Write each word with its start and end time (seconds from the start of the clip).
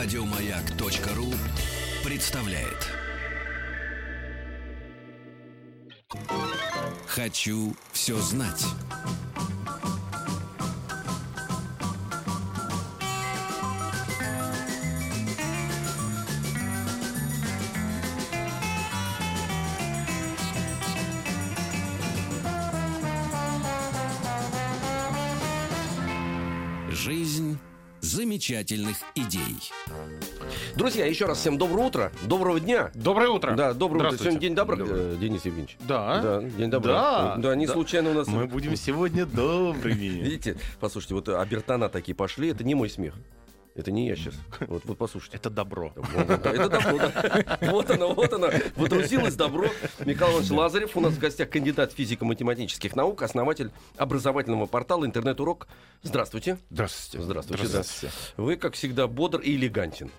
Радиомаяк.ру 0.00 1.34
представляет. 2.04 2.86
Хочу 7.08 7.74
все 7.92 8.16
знать. 8.18 8.64
Замечательных 28.48 28.96
идей. 29.14 29.56
Друзья, 30.74 31.04
еще 31.06 31.26
раз 31.26 31.38
всем 31.38 31.58
доброе 31.58 31.86
утро, 31.86 32.12
доброго 32.22 32.58
дня. 32.58 32.90
Доброе 32.94 33.28
утро. 33.28 33.54
Да, 33.54 33.74
доброе 33.74 34.06
утро. 34.08 34.16
Сегодня 34.18 34.38
день 34.40 34.54
добра, 34.54 34.76
Доброе. 34.76 35.14
э, 35.14 35.16
Денис 35.20 35.44
Евгеньевич. 35.44 35.76
Да. 35.86 36.20
Да, 36.22 36.42
день 36.42 36.70
добра. 36.70 36.92
Да. 36.92 37.36
Да, 37.36 37.54
не 37.56 37.66
Да. 37.66 37.72
случайно 37.74 38.10
у 38.10 38.14
нас. 38.14 38.26
Мы 38.26 38.46
будем 38.46 38.74
сегодня 38.76 39.26
добрыми. 39.26 39.94
Видите, 40.22 40.56
послушайте, 40.80 41.14
вот 41.14 41.28
обертона 41.28 41.88
такие 41.90 42.14
пошли, 42.14 42.48
это 42.48 42.64
не 42.64 42.74
мой 42.74 42.88
смех. 42.88 43.14
Это 43.78 43.92
не 43.92 44.08
я 44.08 44.16
сейчас. 44.16 44.34
Вот, 44.60 44.82
вот 44.86 44.98
послушайте. 44.98 45.36
Это 45.36 45.50
добро. 45.50 45.92
Это 46.16 46.68
добро, 46.68 46.98
да. 46.98 47.58
Вот 47.70 47.88
оно, 47.88 48.12
вот 48.12 48.32
оно. 48.32 48.50
Водрузилось 48.74 49.36
добро. 49.36 49.68
Михаил 50.04 50.32
Иванович 50.32 50.50
Лазарев. 50.50 50.96
У 50.96 51.00
нас 51.00 51.12
в 51.14 51.20
гостях 51.20 51.48
кандидат 51.48 51.92
физико-математических 51.92 52.96
наук, 52.96 53.22
основатель 53.22 53.70
образовательного 53.96 54.66
портала 54.66 55.04
«Интернет-урок». 55.06 55.68
Здравствуйте. 56.02 56.58
Здравствуйте. 56.70 57.24
Здравствуйте. 57.24 57.66
Здравствуйте. 57.66 58.14
Вы, 58.36 58.56
как 58.56 58.74
всегда, 58.74 59.06
бодр 59.06 59.38
и 59.38 59.54
элегантен. 59.54 60.10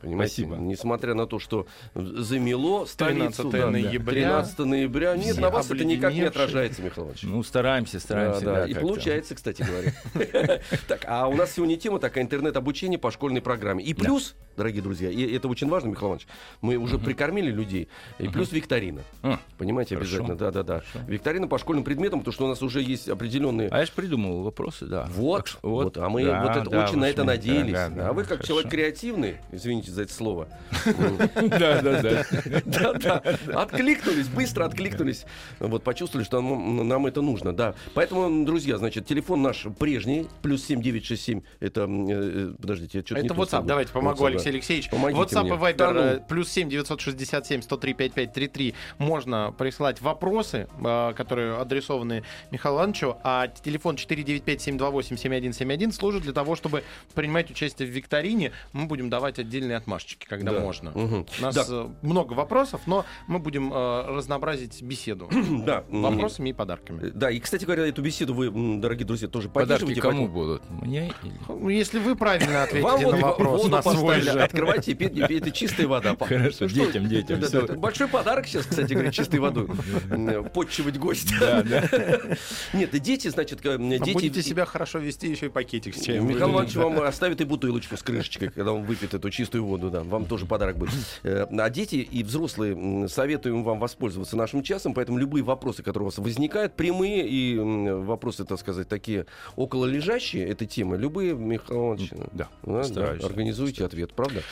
Понимаете? 0.00 0.34
спасибо. 0.34 0.56
Несмотря 0.56 1.14
на 1.14 1.28
то, 1.28 1.38
что 1.38 1.68
замело 1.94 2.84
столицу. 2.86 3.48
13 3.48 3.50
да, 3.50 3.70
ноября. 3.70 4.42
13 4.42 4.58
ноября. 4.58 5.16
Нет, 5.16 5.38
на 5.38 5.50
вас 5.50 5.70
это 5.70 5.84
никак 5.84 6.12
не 6.14 6.22
отражается, 6.22 6.82
Михаил 6.82 7.06
Иванович. 7.06 7.22
Ну, 7.22 7.42
стараемся, 7.44 8.00
стараемся. 8.00 8.44
Да, 8.44 8.54
да, 8.54 8.66
и 8.66 8.74
получается, 8.74 9.36
кстати 9.36 9.62
говоря. 9.62 10.60
Так, 10.88 11.04
а 11.06 11.28
у 11.28 11.34
нас 11.34 11.52
сегодня 11.52 11.76
тема 11.76 11.98
такая 11.98 12.24
интернет-обучение 12.24 12.98
по 13.04 13.10
школьной 13.10 13.42
программе. 13.42 13.84
И 13.84 13.92
плюс, 13.92 14.34
дорогие 14.56 14.80
друзья, 14.80 15.10
и 15.10 15.30
это 15.36 15.46
очень 15.46 15.68
важно, 15.68 15.88
Михаил 15.88 16.06
Иванович, 16.06 16.26
мы 16.62 16.76
уже 16.76 16.98
прикормили 16.98 17.50
людей, 17.50 17.88
и 18.18 18.28
плюс 18.28 18.50
викторина. 18.50 19.02
А, 19.22 19.38
Понимаете, 19.58 19.94
Хорошо. 19.96 20.14
обязательно, 20.24 20.38
да-да-да. 20.38 20.82
Викторина 21.06 21.46
по 21.46 21.58
школьным 21.58 21.84
предметам, 21.84 22.20
потому 22.20 22.32
что 22.32 22.46
у 22.46 22.48
нас 22.48 22.62
уже 22.62 22.80
есть 22.80 23.10
определенные 23.10 23.68
А 23.68 23.80
я 23.80 23.84
же 23.84 23.92
придумал 23.92 24.42
вопросы, 24.42 24.86
да. 24.86 25.06
вот, 25.14 25.36
Так 25.36 25.46
что- 25.48 25.58
вот, 25.68 25.98
а 25.98 26.08
мы 26.08 26.24
Да, 26.24 26.42
вот 26.44 26.56
это 26.56 26.70
да, 26.70 26.84
очень 26.84 26.96
на 26.98 27.04
это 27.10 27.24
надеялись. 27.24 27.72
да, 27.74 27.88
да, 27.90 28.08
а 28.08 28.12
вы 28.14 28.22
как 28.22 28.38
хорошо. 28.38 28.46
человек 28.46 28.70
креативный, 28.70 29.34
извините 29.52 29.90
за 29.90 30.04
это 30.04 30.14
слово, 30.14 30.48
Да, 31.36 31.82
да, 31.82 32.00
да. 32.00 32.24
да-да, 32.64 33.18
откликнулись, 33.62 34.28
быстро 34.28 34.64
откликнулись, 34.64 35.26
вот 35.60 35.82
почувствовали, 35.84 36.24
что 36.24 36.40
нам, 36.40 37.06
это 37.06 37.20
нужно, 37.20 37.52
да. 37.52 37.74
Поэтому, 37.92 38.46
друзья, 38.46 38.78
значит, 38.78 39.04
телефон 39.06 39.42
наш 39.42 39.66
прежний, 39.78 40.26
плюс 40.40 40.64
7967, 40.64 41.42
это, 41.60 41.82
м, 41.82 42.06
э, 42.08 42.54
подождите, 42.58 42.93
я 42.94 43.00
Это 43.00 43.34
то 43.34 43.34
WhatsApp. 43.34 43.64
Давайте 43.64 43.92
помогу, 43.92 44.22
WhatsApp, 44.24 44.26
Алексей. 44.28 44.48
Алексеевич. 44.50 44.90
Помогите 44.90 45.20
WhatsApp 45.36 45.42
мне. 45.42 45.50
и 45.50 45.54
Viber 45.54 45.76
Да 45.76 45.90
ну. 45.92 46.00
э, 46.00 46.20
плюс 46.28 46.48
7 46.50 46.68
967 46.68 47.62
103 47.62 47.94
5533. 47.94 48.74
Можно 48.98 49.54
присылать 49.56 50.00
вопросы, 50.00 50.68
э, 50.84 51.12
которые 51.16 51.56
адресованы 51.56 52.22
Михаилу 52.50 52.78
Ивановичу, 52.78 53.16
а 53.24 53.48
телефон 53.48 53.96
495 53.96 54.60
728 54.60 55.16
7171 55.16 55.92
служит 55.92 56.22
для 56.22 56.32
того, 56.32 56.54
чтобы 56.56 56.84
принимать 57.14 57.50
участие 57.50 57.88
в 57.88 57.90
викторине. 57.90 58.52
Мы 58.72 58.86
будем 58.86 59.10
давать 59.10 59.38
отдельные 59.38 59.76
отмашечки, 59.76 60.26
когда 60.26 60.52
Да. 60.52 60.60
можно. 60.60 60.90
Мгм. 60.94 61.26
У 61.38 61.42
нас 61.42 61.54
Да. 61.54 61.64
э, 61.68 61.88
много 62.02 62.32
вопросов, 62.34 62.82
но 62.86 63.04
мы 63.26 63.38
будем 63.38 63.72
разнообразить 63.72 64.82
беседу 64.82 65.28
Да, 65.64 65.84
вопросами 65.88 66.50
и 66.50 66.52
подарками. 66.52 67.10
Да, 67.14 67.30
и, 67.30 67.38
кстати 67.40 67.64
говоря, 67.64 67.86
эту 67.86 68.02
беседу 68.02 68.34
вы, 68.34 68.50
дорогие 68.80 69.06
друзья, 69.06 69.28
тоже 69.28 69.48
Подарки 69.48 69.84
поддерживаете. 69.84 70.00
кому 70.00 70.28
поэтому- 70.28 70.34
будут? 70.34 70.70
Мне 70.70 71.06
или... 71.22 71.32
Ну, 71.48 71.68
Если 71.68 71.98
вы 71.98 72.16
правильно 72.16 72.62
Вам 72.84 73.00
вот 73.02 73.20
вопрос, 73.20 73.62
воду 73.62 73.68
на 73.76 73.82
свой 73.82 73.94
поставили, 73.94 74.30
же. 74.30 74.40
открывайте 74.42 74.90
и 74.92 74.94
пейте, 74.94 75.26
пейте, 75.26 75.38
это 75.38 75.50
чистая 75.50 75.86
вода. 75.86 76.16
Хорошо, 76.18 76.56
Ну 76.60 76.68
что, 76.68 76.86
детям, 76.86 77.08
детям, 77.08 77.40
да, 77.40 77.48
да, 77.62 77.74
большой 77.74 78.08
подарок 78.08 78.46
сейчас, 78.46 78.66
кстати 78.66 78.92
говоря, 78.92 79.10
чистой 79.10 79.40
водой. 79.40 79.66
Подчивать 80.54 80.98
гостя. 80.98 81.34
Да, 81.40 81.62
да. 81.62 82.20
Нет, 82.72 82.94
и 82.94 82.98
дети, 83.00 83.28
значит, 83.28 83.64
э, 83.64 83.74
А 83.74 83.78
дети... 83.78 84.12
Будете 84.12 84.42
себя 84.42 84.64
хорошо 84.64 84.98
вести, 84.98 85.28
еще 85.28 85.46
и 85.46 85.48
пакетик 85.48 85.94
с 85.96 86.00
чаем. 86.00 86.26
Михаил. 86.28 86.50
Иванович 86.52 86.74
вам 86.76 87.00
оставит 87.00 87.40
и 87.40 87.44
бутылочку 87.44 87.96
с 87.96 88.02
крышечкой, 88.02 88.48
когда 88.50 88.72
он 88.72 88.84
выпьет 88.84 89.14
эту 89.14 89.30
чистую 89.30 89.64
воду, 89.64 89.90
да, 89.90 90.02
вам 90.02 90.26
тоже 90.26 90.46
подарок 90.46 90.76
будет. 90.76 90.92
Э, 91.22 91.46
А 91.50 91.70
дети 91.70 91.96
и 91.96 92.22
взрослые 92.22 93.08
советуем 93.08 93.64
вам 93.64 93.78
воспользоваться 93.78 94.36
нашим 94.36 94.62
часом, 94.62 94.94
поэтому 94.94 95.18
любые 95.18 95.42
вопросы, 95.42 95.82
которые 95.82 96.04
у 96.06 96.10
вас 96.10 96.18
возникают, 96.18 96.74
прямые 96.74 97.26
и 97.28 97.58
вопросы, 97.58 98.44
так 98.44 98.58
сказать, 98.60 98.88
такие 98.88 99.26
около 99.56 99.86
лежащие 99.86 100.46
этой 100.46 100.66
темы, 100.66 100.96
любые, 100.96 101.34
Михаил 101.34 101.86
Иванович, 101.94 102.10
Да, 102.32 102.48
да, 102.66 102.72
да, 102.78 102.84
стараюсь. 102.84 103.24
организуйте 103.24 103.84
ответ, 103.84 104.12
правда? 104.14 104.42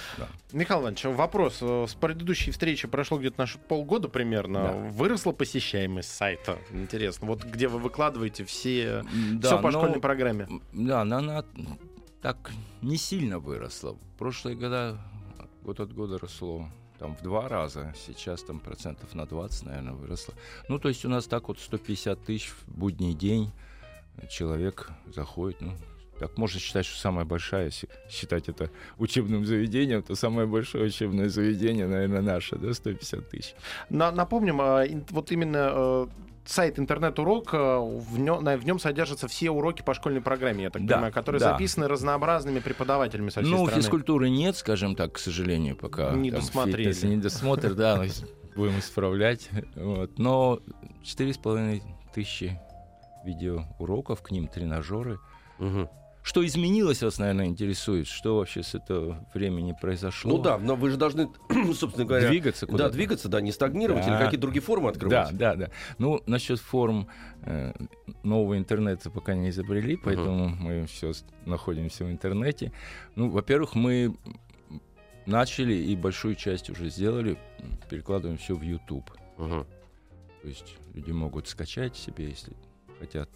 Михаил 0.53 0.83
Иванович, 0.83 1.05
вопрос. 1.05 1.59
Э, 1.61 1.87
С 1.89 1.95
предыдущей 1.95 2.51
встречи 2.51 2.87
прошло 2.89 3.19
где-то 3.19 3.39
наш 3.41 3.57
полгода 3.57 4.09
примерно. 4.09 4.63
Да. 4.63 4.73
Выросла 4.91 5.33
посещаемость 5.33 6.11
сайта? 6.15 6.59
Интересно. 6.71 7.27
Вот 7.27 7.45
где 7.45 7.69
вы 7.69 7.79
выкладываете 7.79 8.45
все, 8.45 9.05
Да, 9.35 9.49
все 9.49 9.57
по 9.63 9.71
но- 9.71 9.79
школьной 9.79 10.01
программе? 10.01 10.49
Да, 10.73 11.01
она, 11.03 11.19
она 11.19 11.45
так 12.21 12.53
не 12.83 12.97
сильно 12.97 13.39
выросла. 13.39 13.93
В 13.95 14.19
прошлые 14.19 14.57
года 14.57 14.99
год 15.63 15.81
от 15.81 15.93
года 15.95 16.19
росло 16.19 16.69
там 16.99 17.17
в 17.17 17.23
два 17.23 17.49
раза, 17.49 17.95
сейчас 18.07 18.43
там 18.45 18.61
процентов 18.61 19.15
на 19.15 19.27
20, 19.27 19.65
наверное, 19.67 19.93
выросло. 19.95 20.35
Ну, 20.69 20.79
то 20.79 20.89
есть 20.89 21.05
у 21.05 21.09
нас 21.09 21.27
так 21.27 21.49
вот 21.49 21.59
150 21.59 22.25
тысяч 22.25 22.49
в 22.51 22.69
будний 22.69 23.13
день 23.15 23.51
человек 24.31 24.91
заходит, 25.07 25.61
ну, 25.61 25.73
так 26.29 26.39
можно 26.39 26.61
считать, 26.61 26.87
что 26.87 26.99
самая 26.99 27.25
большая, 27.25 27.67
если 27.67 27.89
считать 28.09 28.49
это 28.49 28.71
учебным 28.99 29.45
заведением, 29.45 30.03
то 30.03 30.15
самое 30.15 30.47
большое 30.47 30.85
учебное 30.87 31.29
заведение, 31.29 31.87
наверное, 31.87 32.21
наше, 32.23 32.57
да, 32.57 32.73
150 32.73 33.29
тысяч. 33.29 33.55
На- 33.91 34.13
напомним, 34.13 34.61
ин- 34.61 35.05
вот 35.11 35.33
именно 35.33 35.71
э, 35.75 36.07
сайт 36.45 36.79
интернет-урок, 36.79 37.55
э, 37.55 37.59
в 37.59 38.19
нем, 38.19 38.45
в 38.45 38.65
нем 38.65 38.79
содержатся 38.79 39.27
все 39.27 39.51
уроки 39.51 39.83
по 39.83 39.95
школьной 39.95 40.21
программе, 40.21 40.63
я 40.65 40.71
так 40.71 40.87
Да, 40.87 40.95
понимаю, 40.95 41.13
которые 41.13 41.41
да. 41.41 41.53
записаны 41.53 41.89
разнообразными 41.89 42.61
преподавателями 42.61 43.31
со 43.31 43.41
всей 43.43 43.51
Ну, 43.51 43.67
страны. 43.67 43.83
физкультуры 43.83 44.31
нет, 44.31 44.57
скажем 44.57 44.95
так, 44.95 45.13
к 45.15 45.19
сожалению, 45.19 45.77
пока. 45.77 46.13
Не 46.13 46.31
Там 46.31 46.41
досмотрели. 46.41 46.93
фитнес, 46.93 47.11
недосмотр, 47.11 47.75
да, 47.75 48.03
будем 48.55 48.79
исправлять. 48.79 49.49
Вот. 49.75 50.19
Но 50.19 50.61
четыре 51.03 51.33
с 51.33 51.39
половиной 51.39 51.83
тысячи 52.15 52.59
видеоуроков, 53.25 54.23
к 54.23 54.31
ним 54.31 54.49
тренажеры. 54.49 55.19
Мгм. 55.59 55.89
Что 56.23 56.47
изменилось, 56.47 57.03
вас, 57.03 57.19
наверное, 57.19 57.47
интересует? 57.47 58.07
Что 58.07 58.37
вообще 58.37 58.63
с 58.63 58.75
этого 58.77 59.27
времени 59.35 59.75
произошло? 59.81 60.37
Ну 60.37 60.43
да, 60.43 60.57
но 60.57 60.77
вы 60.77 60.91
же 60.91 60.97
должны, 60.97 61.29
собственно 61.75 62.07
говоря, 62.07 62.29
Двигаться 62.29 62.67
да, 62.67 62.71
куда-то. 62.73 62.95
двигаться, 62.95 63.29
да, 63.29 63.41
не 63.41 63.51
стагнировать 63.51 64.07
Да. 64.07 64.11
или 64.17 64.25
какие-то 64.25 64.43
другие 64.43 64.63
формы 64.63 64.89
открывать. 64.91 65.37
Да, 65.37 65.55
да, 65.55 65.67
да. 65.67 65.73
Ну, 65.99 66.23
насчет 66.27 66.61
форм 66.61 67.09
э, 67.43 67.73
нового 68.23 68.57
интернета 68.57 69.11
пока 69.11 69.35
не 69.35 69.51
изобрели, 69.51 69.97
поэтому 69.97 70.49
мы 70.49 70.87
все 70.87 71.13
находимся 71.45 72.05
в 72.05 72.11
интернете. 72.11 72.73
Ну, 73.17 73.29
во-первых, 73.29 73.75
мы 73.75 74.15
начали 75.27 75.75
и 75.75 75.97
большую 75.97 76.37
часть 76.37 76.71
уже 76.71 76.89
сделали, 76.89 77.37
перекладываем 77.91 78.39
все 78.39 78.55
в 78.55 78.63
YouTube. 78.63 79.11
Мгм. 79.39 79.67
То 80.43 80.49
есть 80.49 80.77
люди 80.95 81.11
могут 81.11 81.49
скачать 81.49 81.97
себе, 81.97 82.29
если 82.29 82.53
хотят. 83.01 83.29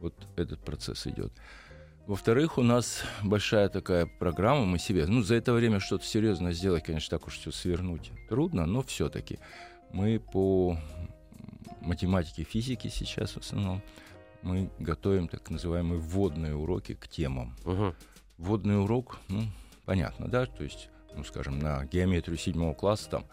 Вот 0.00 0.14
этот 0.36 0.60
процесс 0.60 1.06
идет. 1.06 1.32
Во-вторых, 2.06 2.58
у 2.58 2.62
нас 2.62 3.04
большая 3.22 3.68
такая 3.68 4.06
программа, 4.06 4.64
мы 4.64 4.78
себе, 4.78 5.06
ну, 5.06 5.22
за 5.22 5.36
это 5.36 5.52
время 5.52 5.78
что-то 5.78 6.04
серьезное 6.04 6.52
сделать, 6.52 6.82
конечно, 6.82 7.16
так 7.16 7.28
уж 7.28 7.38
все 7.38 7.52
свернуть 7.52 8.10
трудно, 8.28 8.66
но 8.66 8.82
все-таки 8.82 9.38
мы 9.92 10.18
по 10.18 10.76
математике, 11.80 12.42
физике 12.42 12.90
сейчас 12.90 13.32
в 13.32 13.38
основном, 13.38 13.82
мы 14.42 14.68
готовим 14.80 15.28
так 15.28 15.48
называемые 15.48 16.00
вводные 16.00 16.56
уроки 16.56 16.94
к 16.94 17.06
темам. 17.06 17.54
Мгм. 17.64 17.94
Вводный 18.36 18.82
урок, 18.82 19.20
ну, 19.28 19.44
понятно, 19.84 20.26
да, 20.26 20.46
то 20.46 20.64
есть, 20.64 20.88
ну, 21.14 21.22
скажем, 21.22 21.60
на 21.60 21.84
геометрию 21.86 22.36
седьмого 22.36 22.74
класса 22.74 23.10
там 23.10 23.24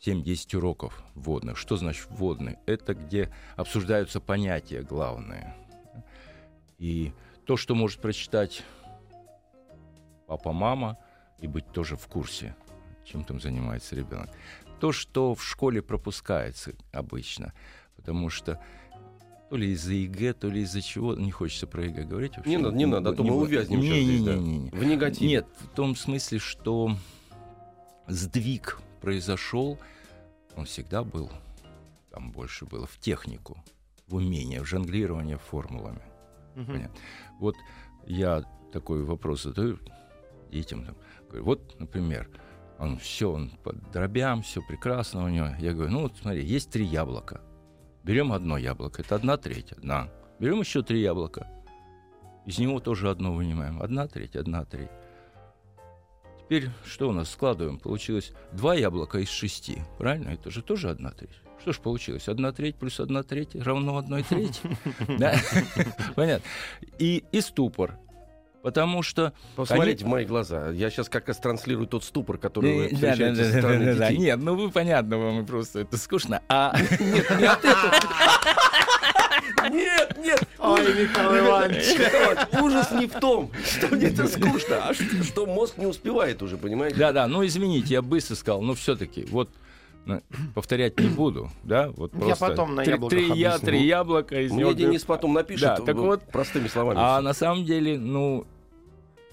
7-10 0.00 0.56
уроков 0.56 1.02
вводных. 1.14 1.58
Что 1.58 1.76
значит 1.76 2.06
вводный? 2.08 2.56
Это 2.64 2.94
где 2.94 3.30
обсуждаются 3.56 4.20
понятия 4.20 4.80
главные. 4.82 5.54
И 6.78 7.12
то, 7.44 7.56
что 7.56 7.74
может 7.74 8.00
прочитать 8.00 8.62
папа, 10.26 10.52
мама, 10.52 10.98
и 11.38 11.46
быть 11.46 11.70
тоже 11.72 11.96
в 11.96 12.06
курсе, 12.06 12.54
чем 13.04 13.24
там 13.24 13.40
занимается 13.40 13.94
ребенок. 13.94 14.30
То, 14.80 14.92
что 14.92 15.34
в 15.34 15.44
школе 15.44 15.80
пропускается 15.82 16.72
обычно, 16.92 17.52
потому 17.96 18.28
что 18.30 18.60
То 19.48 19.56
ли 19.56 19.70
из-за 19.72 19.94
ЕГЭ, 19.94 20.32
то 20.34 20.48
ли 20.48 20.62
из-за 20.62 20.82
чего. 20.82 21.14
Не 21.14 21.30
хочется 21.30 21.66
про 21.68 21.84
ЕГЭ 21.84 22.04
говорить 22.04 22.36
вообще. 22.36 22.50
Не 22.50 22.56
надо, 22.56 22.76
не 22.76 22.86
надо, 22.86 23.10
а 23.10 23.12
то 23.14 23.22
мы 23.22 23.30
буду. 23.30 23.44
увязнем 23.44 23.78
Не, 23.78 23.86
сейчас 23.86 23.96
не, 23.98 24.04
здесь, 24.04 24.20
не, 24.20 24.26
да. 24.26 24.34
не, 24.34 24.58
не. 24.58 24.70
В 24.70 24.84
негативе. 24.84 25.28
Нет, 25.28 25.46
в 25.60 25.68
том 25.68 25.94
смысле, 25.94 26.38
что 26.40 26.96
сдвиг 28.08 28.80
произошел, 29.00 29.78
он 30.56 30.64
всегда 30.64 31.04
был, 31.04 31.30
там 32.10 32.32
больше 32.32 32.64
было 32.64 32.86
в 32.86 32.98
технику, 32.98 33.56
в 34.08 34.16
умение, 34.16 34.62
в 34.62 34.66
жонглирование 34.66 35.38
формулами. 35.38 36.02
Понятно. 36.64 37.00
Вот 37.38 37.54
я 38.06 38.42
такой 38.72 39.04
вопрос 39.04 39.42
задаю 39.42 39.78
детям. 40.50 40.84
Там, 40.84 40.96
говорю, 41.28 41.44
вот, 41.44 41.76
например, 41.78 42.28
он 42.78 42.98
все, 42.98 43.30
он 43.30 43.50
по 43.62 43.72
дробям, 43.72 44.42
все 44.42 44.62
прекрасно 44.62 45.24
у 45.24 45.28
него. 45.28 45.48
Я 45.58 45.72
говорю, 45.72 45.92
ну 45.92 46.02
вот 46.02 46.16
смотри, 46.16 46.44
есть 46.44 46.70
три 46.70 46.84
яблока. 46.84 47.40
Берем 48.04 48.32
одно 48.32 48.56
яблоко, 48.56 49.02
это 49.02 49.16
одна 49.16 49.36
треть, 49.36 49.72
одна. 49.72 50.08
Берем 50.38 50.60
еще 50.60 50.82
три 50.82 51.00
яблока. 51.00 51.48
Из 52.44 52.58
него 52.58 52.78
тоже 52.78 53.10
одно 53.10 53.34
вынимаем. 53.34 53.82
Одна 53.82 54.06
треть, 54.06 54.36
одна 54.36 54.64
треть. 54.64 54.90
Теперь 56.38 56.68
что 56.84 57.08
у 57.08 57.12
нас 57.12 57.30
складываем? 57.30 57.78
Получилось 57.78 58.32
два 58.52 58.74
яблока 58.74 59.18
из 59.18 59.28
шести. 59.28 59.78
Правильно? 59.98 60.28
Это 60.28 60.50
же 60.50 60.62
тоже 60.62 60.90
одна 60.90 61.10
треть. 61.10 61.40
Что 61.60 61.72
ж 61.72 61.78
получилось? 61.78 62.28
Одна 62.28 62.52
треть 62.52 62.76
плюс 62.76 63.00
одна 63.00 63.22
треть 63.22 63.54
равно 63.54 63.96
одной 63.98 64.22
трети. 64.22 64.60
Да? 65.18 65.34
Понятно. 66.14 66.46
И, 66.98 67.24
и 67.32 67.40
ступор. 67.40 67.98
Потому 68.62 69.02
что... 69.02 69.32
Посмотрите 69.54 70.04
в 70.04 70.08
мои 70.08 70.24
глаза. 70.24 70.70
Я 70.70 70.90
сейчас 70.90 71.08
как 71.08 71.28
раз 71.28 71.38
транслирую 71.38 71.86
тот 71.86 72.02
ступор, 72.02 72.36
который 72.36 72.76
вы 72.76 72.86
Э, 72.86 72.90
да, 72.90 72.96
да, 72.98 73.12
встречаете 73.12 73.44
со 73.44 73.52
да, 73.52 73.58
стороны 73.58 73.84
да, 73.84 73.94
да. 73.94 74.12
Нет, 74.12 74.38
ну 74.40 74.56
вы 74.56 74.70
понятно, 74.72 75.18
вам 75.18 75.42
и 75.42 75.46
просто 75.46 75.80
это 75.80 75.96
скучно. 75.96 76.42
А 76.48 76.76
Нет, 79.70 80.16
нет, 80.18 80.42
Ой, 80.58 80.80
Михаил 80.80 81.46
Иванович. 81.46 82.60
Ужас 82.60 82.90
не 82.92 83.06
в 83.06 83.12
том, 83.12 83.50
что 83.64 83.94
мне 83.94 84.06
это 84.06 84.26
скучно, 84.26 84.88
а 84.88 84.94
что, 84.94 85.46
мозг 85.46 85.76
не 85.76 85.86
успевает 85.86 86.42
уже, 86.42 86.56
понимаете? 86.56 86.96
Да, 86.96 87.12
да, 87.12 87.26
ну 87.28 87.46
извините, 87.46 87.94
я 87.94 88.02
быстро 88.02 88.34
сказал, 88.34 88.62
но 88.62 88.74
все-таки 88.74 89.24
вот 89.30 89.48
повторять 90.54 90.98
не 91.00 91.08
буду, 91.08 91.50
да, 91.64 91.88
вот 91.90 92.12
Я 92.14 92.20
просто 92.20 92.46
потом 92.46 92.74
на 92.74 92.82
три, 92.84 92.92
яблоках 92.92 93.18
три, 93.18 93.38
я, 93.38 93.58
три 93.58 93.86
яблока 93.86 94.40
из 94.40 94.50
Мне 94.52 94.60
него 94.60 94.72
Денис 94.72 95.02
потом 95.04 95.32
напишет 95.34 95.62
Да, 95.62 95.76
так 95.76 95.96
вот, 95.96 96.22
простыми 96.24 96.68
словами. 96.68 96.98
А 97.00 97.20
на 97.20 97.32
самом 97.32 97.64
деле, 97.64 97.98
ну, 97.98 98.46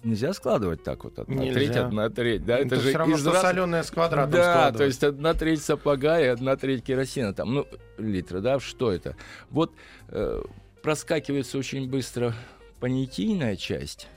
нельзя 0.04 0.34
складывать 0.34 0.84
так 0.84 1.04
вот 1.04 1.20
одна 1.20 1.36
Нельзя. 1.44 1.54
треть, 1.60 1.76
одна 1.78 2.10
треть, 2.10 2.46
да, 2.46 2.58
это, 2.58 2.68
Это 2.76 2.76
же 2.82 2.90
все 2.90 2.98
равно, 2.98 3.16
из 3.16 3.22
что 3.22 3.32
раз- 3.32 3.42
соленое 3.42 3.84
с 3.84 3.92
квадратом 3.92 4.32
Да, 4.32 4.72
то 4.72 4.84
есть 4.84 5.04
одна 5.04 5.34
треть 5.34 5.62
сапога 5.62 6.20
и 6.20 6.26
одна 6.26 6.56
треть 6.56 6.84
керосина 6.84 7.34
там, 7.34 7.54
ну, 7.54 7.68
литра, 7.98 8.40
да, 8.42 8.60
что 8.60 8.92
это? 8.92 9.16
Вот 9.50 9.72
э, 10.10 10.42
проскакивается 10.82 11.58
очень 11.58 11.90
быстро 11.90 12.34
понятийная 12.80 13.56
часть, 13.56 14.08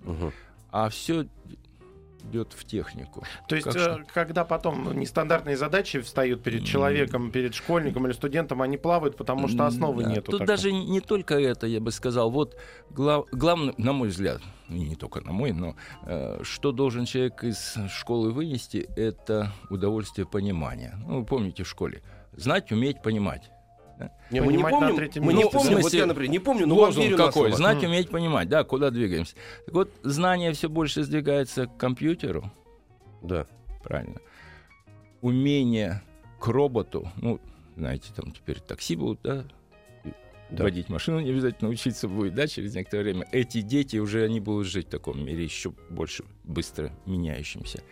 Мгм. 0.00 0.32
а 0.70 0.88
все 0.88 1.26
идет 2.24 2.52
в 2.52 2.64
технику. 2.64 3.24
То 3.48 3.56
есть, 3.56 3.66
Как 3.66 3.76
э, 3.76 3.80
что? 3.80 4.04
когда 4.12 4.44
потом 4.44 4.98
нестандартные 4.98 5.56
задачи 5.56 6.00
встают 6.00 6.42
перед 6.42 6.64
человеком, 6.64 7.30
перед 7.30 7.54
школьником 7.54 8.06
или 8.06 8.12
студентом, 8.12 8.62
они 8.62 8.76
плавают, 8.76 9.16
потому 9.16 9.48
что 9.48 9.66
основы 9.66 10.04
Да, 10.04 10.10
нету. 10.10 10.30
Тут 10.32 10.40
такой. 10.40 10.46
даже 10.46 10.72
не 10.72 11.00
только 11.00 11.38
это, 11.38 11.66
я 11.66 11.80
бы 11.80 11.90
сказал. 11.92 12.30
Вот 12.30 12.56
глав- 12.90 13.26
главное, 13.32 13.74
на 13.78 13.92
мой 13.92 14.08
взгляд, 14.08 14.40
и 14.68 14.74
не 14.74 14.96
только 14.96 15.20
на 15.20 15.32
мой, 15.32 15.52
но 15.52 15.74
э, 16.06 16.40
что 16.42 16.72
должен 16.72 17.04
человек 17.04 17.44
из 17.44 17.76
школы 17.90 18.30
вынести, 18.32 18.88
это 18.96 19.52
удовольствие 19.70 20.26
понимания. 20.26 20.94
Ну, 21.06 21.20
вы 21.20 21.24
помните 21.26 21.62
в 21.64 21.68
школе. 21.68 22.02
Знать, 22.32 22.72
уметь, 22.72 23.02
понимать. 23.02 23.50
Не, 24.30 24.40
мы 24.40 24.52
не 24.52 24.62
на 24.62 24.68
помним, 24.70 25.10
мы 25.22 25.32
не 25.32 25.48
помним, 25.48 25.80
вот 25.80 25.92
я, 25.92 26.06
например, 26.06 26.30
не 26.30 26.38
помню, 26.38 26.66
но 26.66 26.74
Лозунг 26.74 27.04
верю 27.04 27.18
на 27.18 27.26
какой? 27.26 27.50
слово. 27.50 27.56
Знать, 27.56 27.84
уметь, 27.84 28.08
понимать. 28.10 28.48
Да, 28.48 28.64
куда 28.64 28.90
двигаемся. 28.90 29.34
Так 29.66 29.74
вот, 29.74 29.92
знание 30.02 30.52
все 30.52 30.68
больше 30.68 31.02
сдвигается 31.02 31.66
к 31.66 31.76
компьютеру. 31.76 32.50
Да. 33.22 33.46
Правильно. 33.82 34.20
Умение 35.20 36.02
к 36.40 36.48
роботу, 36.48 37.10
ну, 37.16 37.40
знаете, 37.76 38.12
там 38.14 38.32
теперь 38.32 38.58
такси 38.60 38.96
будут, 38.96 39.20
да, 39.22 39.44
Да. 40.50 40.64
водить 40.64 40.88
машину 40.88 41.20
не 41.20 41.30
обязательно 41.30 41.70
учиться 41.70 42.08
будет, 42.08 42.34
да, 42.34 42.46
через 42.46 42.74
некоторое 42.74 43.04
время. 43.04 43.28
Эти 43.32 43.60
дети 43.60 43.98
уже, 43.98 44.24
они 44.24 44.40
будут 44.40 44.66
жить 44.66 44.88
в 44.88 44.90
таком 44.90 45.24
мире 45.24 45.44
еще 45.44 45.72
больше, 45.90 46.24
быстро 46.44 46.92
меняющимся. 47.06 47.82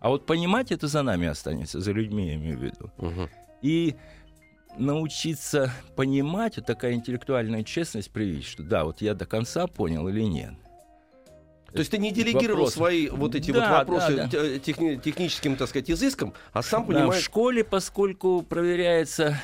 А 0.00 0.10
вот 0.10 0.26
понимать 0.26 0.70
это 0.70 0.86
за 0.86 1.02
нами 1.02 1.26
останется, 1.26 1.80
за 1.80 1.92
людьми, 1.92 2.28
я 2.28 2.34
имею 2.34 2.58
в 2.58 2.62
виду. 2.62 2.90
Мгм. 2.98 3.28
И 3.62 3.94
научиться 4.78 5.72
понимать, 5.96 6.56
вот 6.56 6.66
такая 6.66 6.92
интеллектуальная 6.94 7.62
честность 7.62 8.10
привить, 8.10 8.44
что 8.44 8.62
да, 8.62 8.84
вот 8.84 9.00
я 9.02 9.14
до 9.14 9.26
конца 9.26 9.66
понял 9.66 10.08
или 10.08 10.22
нет. 10.22 10.54
То 11.72 11.80
есть 11.80 11.90
ты 11.90 11.98
не 11.98 12.12
делегировал 12.12 12.66
Вопросы. 12.66 12.76
свои 12.76 13.08
вот 13.08 13.34
эти 13.34 13.50
Да, 13.50 13.60
вот 13.60 13.78
вопросы 13.78 14.16
да, 14.16 14.22
да. 14.24 14.28
те- 14.28 14.58
техни- 14.60 14.96
техническим, 14.96 15.56
так 15.56 15.68
сказать, 15.68 15.90
изыском, 15.90 16.32
а 16.52 16.62
сам 16.62 16.82
Да, 16.82 16.92
в 16.92 16.94
понимаешь... 16.94 17.24
школе, 17.24 17.64
поскольку 17.64 18.42
проверяется, 18.42 19.36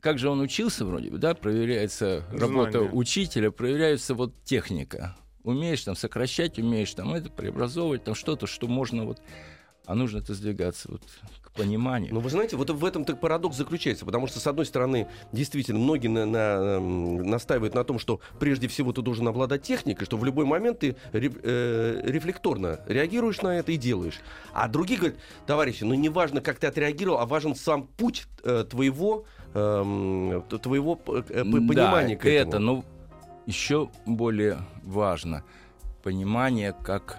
как 0.00 0.18
же 0.18 0.28
он 0.30 0.40
учился 0.40 0.84
вроде 0.84 1.10
бы, 1.10 1.18
да, 1.18 1.34
проверяется 1.34 2.24
работа 2.32 2.72
Знания. 2.80 2.90
учителя, 2.92 3.50
проверяется 3.52 4.14
вот 4.14 4.34
техника. 4.42 5.14
Умеешь 5.44 5.82
там 5.84 5.94
сокращать, 5.94 6.58
умеешь 6.58 6.92
там 6.94 7.14
это 7.14 7.30
преобразовывать, 7.30 8.02
там 8.02 8.16
что-то, 8.16 8.48
что 8.48 8.66
можно 8.66 9.04
вот, 9.04 9.20
а 9.86 9.94
нужно 9.94 10.18
это 10.18 10.34
сдвигаться 10.34 10.88
вот 10.90 11.02
к 11.42 11.50
пониманию. 11.52 12.12
Ну, 12.14 12.20
вы 12.20 12.30
знаете, 12.30 12.56
вот 12.56 12.70
в 12.70 12.84
этом 12.84 13.04
так 13.04 13.20
парадокс 13.20 13.56
заключается, 13.56 14.04
потому 14.04 14.26
что, 14.26 14.40
с 14.40 14.46
одной 14.46 14.66
стороны, 14.66 15.06
действительно, 15.32 15.78
многие 15.78 16.08
на- 16.08 16.26
на- 16.26 16.76
м, 16.78 17.22
настаивают 17.22 17.74
на 17.74 17.84
том, 17.84 17.98
что 17.98 18.20
прежде 18.40 18.66
всего 18.66 18.92
ты 18.92 19.02
должен 19.02 19.28
обладать 19.28 19.62
техникой, 19.62 20.06
что 20.06 20.16
в 20.16 20.24
любой 20.24 20.46
момент 20.46 20.80
ты 20.80 20.96
ре- 21.12 21.30
э, 21.42 22.00
рефлекторно 22.04 22.80
реагируешь 22.86 23.40
на 23.42 23.58
это 23.58 23.72
и 23.72 23.76
делаешь. 23.76 24.20
А 24.52 24.68
другие 24.68 24.98
говорят, 24.98 25.18
товарищи, 25.46 25.84
ну 25.84 25.94
не 25.94 26.08
важно, 26.08 26.40
как 26.40 26.58
ты 26.58 26.66
отреагировал, 26.66 27.18
а 27.20 27.26
важен 27.26 27.54
сам 27.54 27.86
путь 27.86 28.26
э, 28.42 28.64
твоего, 28.68 29.24
эм, 29.54 30.42
т- 30.48 30.58
твоего 30.58 31.00
э, 31.06 31.22
понимания 31.44 32.16
да, 32.16 32.22
к 32.22 32.26
этому. 32.26 32.50
это, 32.50 32.58
но 32.58 32.84
еще 33.46 33.90
более 34.06 34.58
важно 34.82 35.44
понимание 36.02 36.72
как 36.82 37.18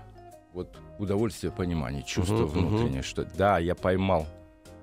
вот 0.55 0.79
удовольствие 0.97 1.51
понимания, 1.51 2.01
чувство 2.01 2.45
мгм. 2.45 2.47
внутреннее, 2.47 3.03
что 3.03 3.25
да, 3.25 3.59
я 3.59 3.75
поймал 3.75 4.25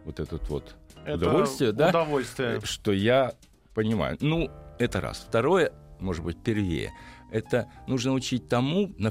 вот 0.04 0.20
этот 0.20 0.48
вот 0.48 0.76
Это 1.04 1.16
удовольствие, 1.16 1.72
да? 1.72 1.88
Удовольствие. 1.88 2.58
Э, 2.58 2.60
что 2.64 2.92
я 2.92 3.32
понимаю. 3.74 4.18
Ну, 4.20 4.50
это 4.78 5.00
раз. 5.00 5.24
Второе, 5.26 5.72
может 5.98 6.24
быть, 6.24 6.36
первее, 6.42 6.92
это 7.30 7.68
нужно 7.86 8.12
учить 8.12 8.48
тому, 8.48 8.92
на, 8.98 9.10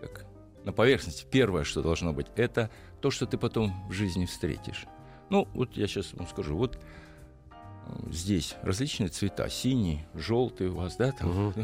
как, 0.00 0.26
на 0.64 0.72
поверхности, 0.72 1.26
первое, 1.30 1.64
что 1.64 1.80
должно 1.80 2.12
быть, 2.12 2.26
это 2.36 2.70
то, 3.00 3.10
что 3.10 3.26
ты 3.26 3.38
потом 3.38 3.72
в 3.88 3.92
жизни 3.92 4.26
встретишь. 4.26 4.86
Ну, 5.30 5.46
вот 5.54 5.76
я 5.76 5.86
сейчас 5.86 6.12
вам 6.14 6.26
скажу, 6.26 6.56
вот 6.56 6.76
э, 6.76 7.54
здесь 8.10 8.56
различные 8.62 9.10
цвета, 9.10 9.48
синий, 9.48 10.06
желтый 10.14 10.68
у 10.68 10.74
вас, 10.74 10.96
да, 10.96 11.12
там. 11.12 11.54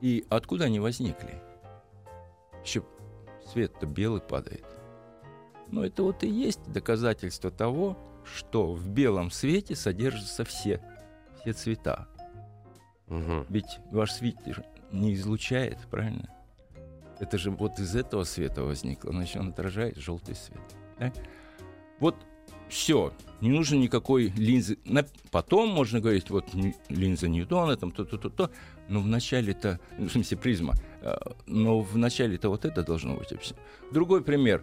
И 0.00 0.24
откуда 0.28 0.66
они 0.66 0.78
возникли? 0.78 1.42
Еще 2.64 2.82
цвет-то 3.52 3.86
белый 3.86 4.20
падает. 4.20 4.64
Но 5.68 5.84
это 5.84 6.02
вот 6.02 6.22
и 6.22 6.28
есть 6.28 6.70
доказательство 6.70 7.50
того, 7.50 7.98
что 8.24 8.72
в 8.72 8.88
белом 8.88 9.30
свете 9.30 9.74
содержатся 9.74 10.44
все, 10.44 10.82
все 11.40 11.52
цвета. 11.52 12.08
Мгм. 13.06 13.46
Ведь 13.48 13.78
ваш 13.90 14.12
свет 14.12 14.36
не 14.92 15.14
излучает, 15.14 15.78
правильно? 15.90 16.30
Это 17.18 17.36
же 17.36 17.50
вот 17.50 17.78
из 17.78 17.96
этого 17.96 18.24
света 18.24 18.62
возникло, 18.62 19.12
значит, 19.12 19.36
он 19.36 19.48
отражает 19.48 19.96
желтый 19.96 20.34
свет. 20.34 20.60
да? 20.98 21.12
Вот 21.98 22.16
все, 22.68 23.12
не 23.40 23.50
нужно 23.50 23.76
никакой 23.76 24.32
линзы. 24.36 24.78
Потом 25.30 25.68
можно 25.68 26.00
говорить, 26.00 26.30
вот 26.30 26.46
линза 26.88 27.28
Ньютона, 27.28 27.76
там 27.76 27.90
то-то-то-то, 27.90 28.50
но 28.88 29.00
в 29.00 29.06
начале-то, 29.06 29.80
ну, 29.98 30.06
в 30.08 30.12
смысле 30.12 30.36
призма, 30.36 30.74
э, 31.02 31.16
но 31.46 31.80
в 31.80 31.96
начале-то 31.96 32.48
вот 32.48 32.64
это 32.64 32.82
должно 32.82 33.14
быть. 33.14 33.28
Другой 33.92 34.22
пример. 34.22 34.62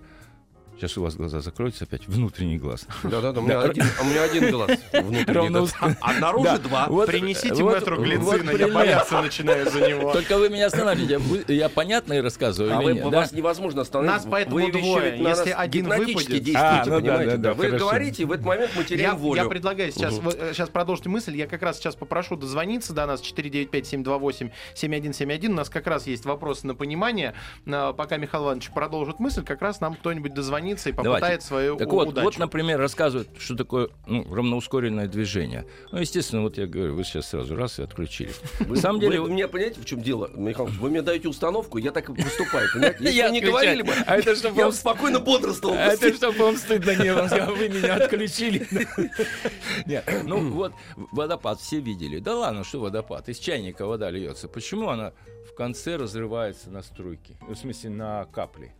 Сейчас 0.78 0.98
у 0.98 1.02
вас 1.04 1.16
глаза 1.16 1.40
закроются 1.40 1.86
опять, 1.86 2.06
внутренний 2.08 2.58
глаз. 2.58 2.86
Да-да-да, 3.04 3.40
у 3.40 3.44
меня 3.44 3.62
Да. 3.62 3.70
один- 3.70 3.86
а 3.98 4.02
у 4.02 4.06
меня 4.06 4.24
один 4.24 4.52
глаз 4.52 4.72
внутренний. 4.92 5.70
А 6.02 6.14
наружу 6.20 6.44
Да. 6.44 6.58
два. 6.58 6.88
Вот, 6.90 7.08
Принесите 7.08 7.64
вот- 7.64 7.76
метру 7.76 7.96
вот 7.96 8.04
глицина, 8.06 8.52
я 8.52 8.68
бояться 8.68 9.22
начинаю 9.22 9.70
за 9.72 9.88
него. 9.88 10.12
Только 10.12 10.38
вы 10.38 10.50
меня 10.50 10.66
останавливаете. 10.68 11.56
Я 11.56 11.70
понятно 11.70 12.12
и 12.14 12.20
рассказываю 12.20 12.76
А 12.78 12.82
или 12.82 12.86
вы, 12.86 12.94
нет, 12.96 13.10
да? 13.10 13.20
вас 13.22 13.32
невозможно 13.32 13.84
остановить. 13.84 14.12
Нас 14.16 14.28
поэтому 14.30 14.70
двое. 14.70 15.12
Если 15.12 15.24
нас 15.24 15.40
один 15.56 15.86
гипнотически 15.86 16.32
выпадет- 16.34 16.44
действуете, 16.44 16.60
А, 16.60 16.84
ну 16.86 16.92
да, 16.92 16.98
понимаете? 17.00 17.32
да, 17.32 17.38
да, 17.38 17.54
вы 17.54 17.66
хорошо. 17.68 17.86
говорите, 17.86 18.24
и 18.24 18.26
в 18.26 18.32
этот 18.34 18.46
момент 18.46 18.72
мы 18.76 18.84
теряем 18.84 19.12
Я, 19.12 19.16
волю. 19.18 19.42
я 19.44 19.48
предлагаю 19.50 19.92
сейчас, 19.94 20.20
э, 20.20 20.52
сейчас 20.54 20.68
продолжите 20.70 21.08
мысль. 21.10 21.38
Я 21.38 21.48
как 21.48 21.62
раз 21.62 21.78
сейчас 21.78 21.96
попрошу 21.96 22.36
дозвониться 22.36 22.92
до 22.94 23.06
нас 23.06 23.22
495-728-7171. 23.22 25.52
У 25.52 25.56
нас 25.56 25.70
как 25.70 25.88
раз 25.88 26.06
есть 26.08 26.26
вопросы 26.26 26.68
на 26.68 26.76
понимание. 26.76 27.34
А, 27.66 27.94
Пока 27.94 28.18
Михаил 28.18 28.44
Иванович 28.46 28.72
продолжит 28.72 29.20
мысль, 29.22 29.44
как 29.44 29.62
раз 29.62 29.80
нам 29.80 29.96
кто-нибудь 29.96 30.34
дозвонится 30.34 30.65
границы 30.66 30.90
и 30.90 30.92
Давайте. 30.94 31.12
попытает 31.12 31.44
свою 31.44 31.78
Так 31.78 31.90
вот, 31.90 32.10
удачу. 32.10 32.26
вот, 32.26 32.38
например, 32.38 32.80
рассказывают, 32.80 33.30
что 33.38 33.56
такое 33.56 33.90
ну, 34.08 34.24
равноускоренное 34.34 35.08
движение. 35.08 35.66
Ну, 35.92 36.00
естественно, 36.00 36.42
вот 36.42 36.58
я 36.58 36.66
говорю, 36.66 36.96
вы 36.96 37.04
сейчас 37.04 37.30
сразу 37.30 37.56
раз 37.56 37.80
и 37.80 37.84
отключили. 37.84 38.32
Вы, 38.62 38.78
самом 38.78 39.00
деле, 39.00 39.22
вы, 39.22 39.30
меня 39.30 39.48
понимаете, 39.48 39.80
в 39.80 39.86
чем 39.86 40.02
дело, 40.02 40.30
Михаил? 40.34 40.70
Вы 40.70 40.90
мне 40.90 41.02
даете 41.02 41.28
установку, 41.28 41.78
я 41.78 41.92
так 41.92 42.10
и 42.10 42.12
выступаю, 42.12 42.68
понимаете? 42.74 42.98
Если 43.04 43.18
Я 43.18 43.30
не 43.30 43.42
говорили 43.42 43.82
бы, 43.84 43.94
А 44.06 44.18
это 44.18 44.36
чтобы 44.36 44.58
я 44.58 44.66
вам- 44.66 44.74
спокойно 44.74 45.20
бодрствовал. 45.20 45.76
А 45.76 45.94
Это 45.94 46.14
чтобы 46.14 46.38
вам 46.40 46.58
стыдно 46.58 46.96
не 46.96 47.14
было, 47.14 47.28
вы 47.56 47.70
меня 47.70 47.96
отключили. 47.96 48.68
Нет, 49.86 50.10
ну 50.24 50.50
вот 50.52 50.74
водопад 50.96 51.60
все 51.60 51.80
видели. 51.80 52.20
Да 52.20 52.36
ладно, 52.36 52.64
что 52.64 52.80
водопад? 52.80 53.30
Из 53.30 53.38
чайника 53.38 53.86
вода 53.86 54.10
льется. 54.10 54.48
Почему 54.48 54.90
она 54.90 55.14
в 55.50 55.54
конце 55.56 55.96
разрывается 55.98 56.70
на 56.70 56.82
струйки? 56.82 57.38
В 57.48 57.56
смысле, 57.56 57.90
на 57.92 58.26
капли. 58.26 58.74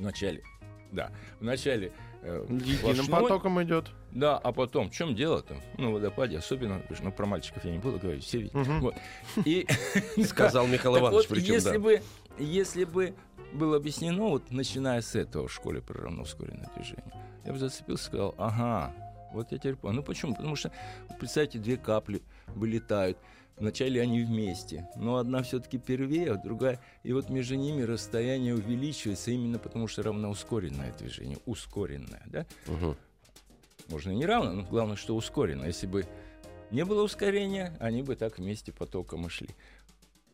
В 0.00 0.02
начале. 0.02 0.42
Да. 0.92 1.10
В 1.40 1.44
начале 1.44 1.92
э, 2.22 2.46
Единым 2.48 3.04
сплошной, 3.04 3.22
потоком 3.22 3.62
идет. 3.62 3.90
Да, 4.12 4.38
а 4.38 4.50
потом, 4.50 4.88
в 4.90 4.94
чем 4.94 5.14
дело-то? 5.14 5.56
Ну, 5.76 5.90
в 5.90 5.92
водопаде 5.94 6.38
особенно, 6.38 6.82
ну, 7.02 7.12
про 7.12 7.26
мальчиков 7.26 7.64
я 7.66 7.70
не 7.70 7.78
буду 7.78 7.98
говорить, 7.98 8.24
все 8.24 8.38
видят. 8.38 8.54
Мгм. 8.54 8.80
Вот. 8.80 8.94
И 9.44 9.66
Сказал 10.24 10.66
Михаил 10.66 10.98
Иванович, 10.98 11.28
вот, 11.28 11.36
причем, 11.36 11.52
если 11.52 11.72
да. 11.72 11.78
бы, 11.78 12.02
если 12.38 12.84
бы 12.84 13.14
было 13.52 13.76
объяснено, 13.76 14.24
вот 14.24 14.50
начиная 14.50 15.02
с 15.02 15.14
этого 15.14 15.48
в 15.48 15.52
школе 15.52 15.82
про 15.82 16.00
равноускоренное 16.02 16.70
движение, 16.74 17.12
я 17.44 17.52
бы 17.52 17.58
зацепился 17.58 18.04
и 18.04 18.06
сказал, 18.06 18.34
ага, 18.38 18.92
вот 19.34 19.52
я 19.52 19.58
теперь 19.58 19.76
понял. 19.76 19.96
Ну 19.96 20.02
почему? 20.02 20.34
Потому 20.34 20.56
что, 20.56 20.72
представьте, 21.18 21.58
две 21.58 21.76
капли 21.76 22.22
вылетают. 22.48 23.18
Вначале 23.56 24.00
они 24.00 24.22
вместе, 24.22 24.88
но 24.96 25.16
одна 25.16 25.42
все-таки 25.42 25.78
первее, 25.78 26.32
а 26.32 26.36
другая... 26.36 26.80
И 27.02 27.12
вот 27.12 27.28
между 27.28 27.56
ними 27.56 27.82
расстояние 27.82 28.54
увеличивается 28.54 29.30
именно 29.30 29.58
потому, 29.58 29.86
что 29.86 30.02
равноускоренное 30.02 30.94
движение, 30.98 31.38
ускоренное, 31.44 32.22
да? 32.26 32.46
Мгм. 32.66 32.96
Можно 33.88 34.12
и 34.12 34.16
не 34.16 34.24
равно, 34.24 34.52
но 34.52 34.62
главное, 34.62 34.96
что 34.96 35.14
ускорено. 35.14 35.64
Если 35.64 35.86
бы 35.86 36.06
не 36.70 36.84
было 36.84 37.02
ускорения, 37.02 37.76
они 37.80 38.02
бы 38.02 38.16
так 38.16 38.38
вместе 38.38 38.72
потоком 38.72 39.26
и 39.26 39.28
шли. 39.28 39.50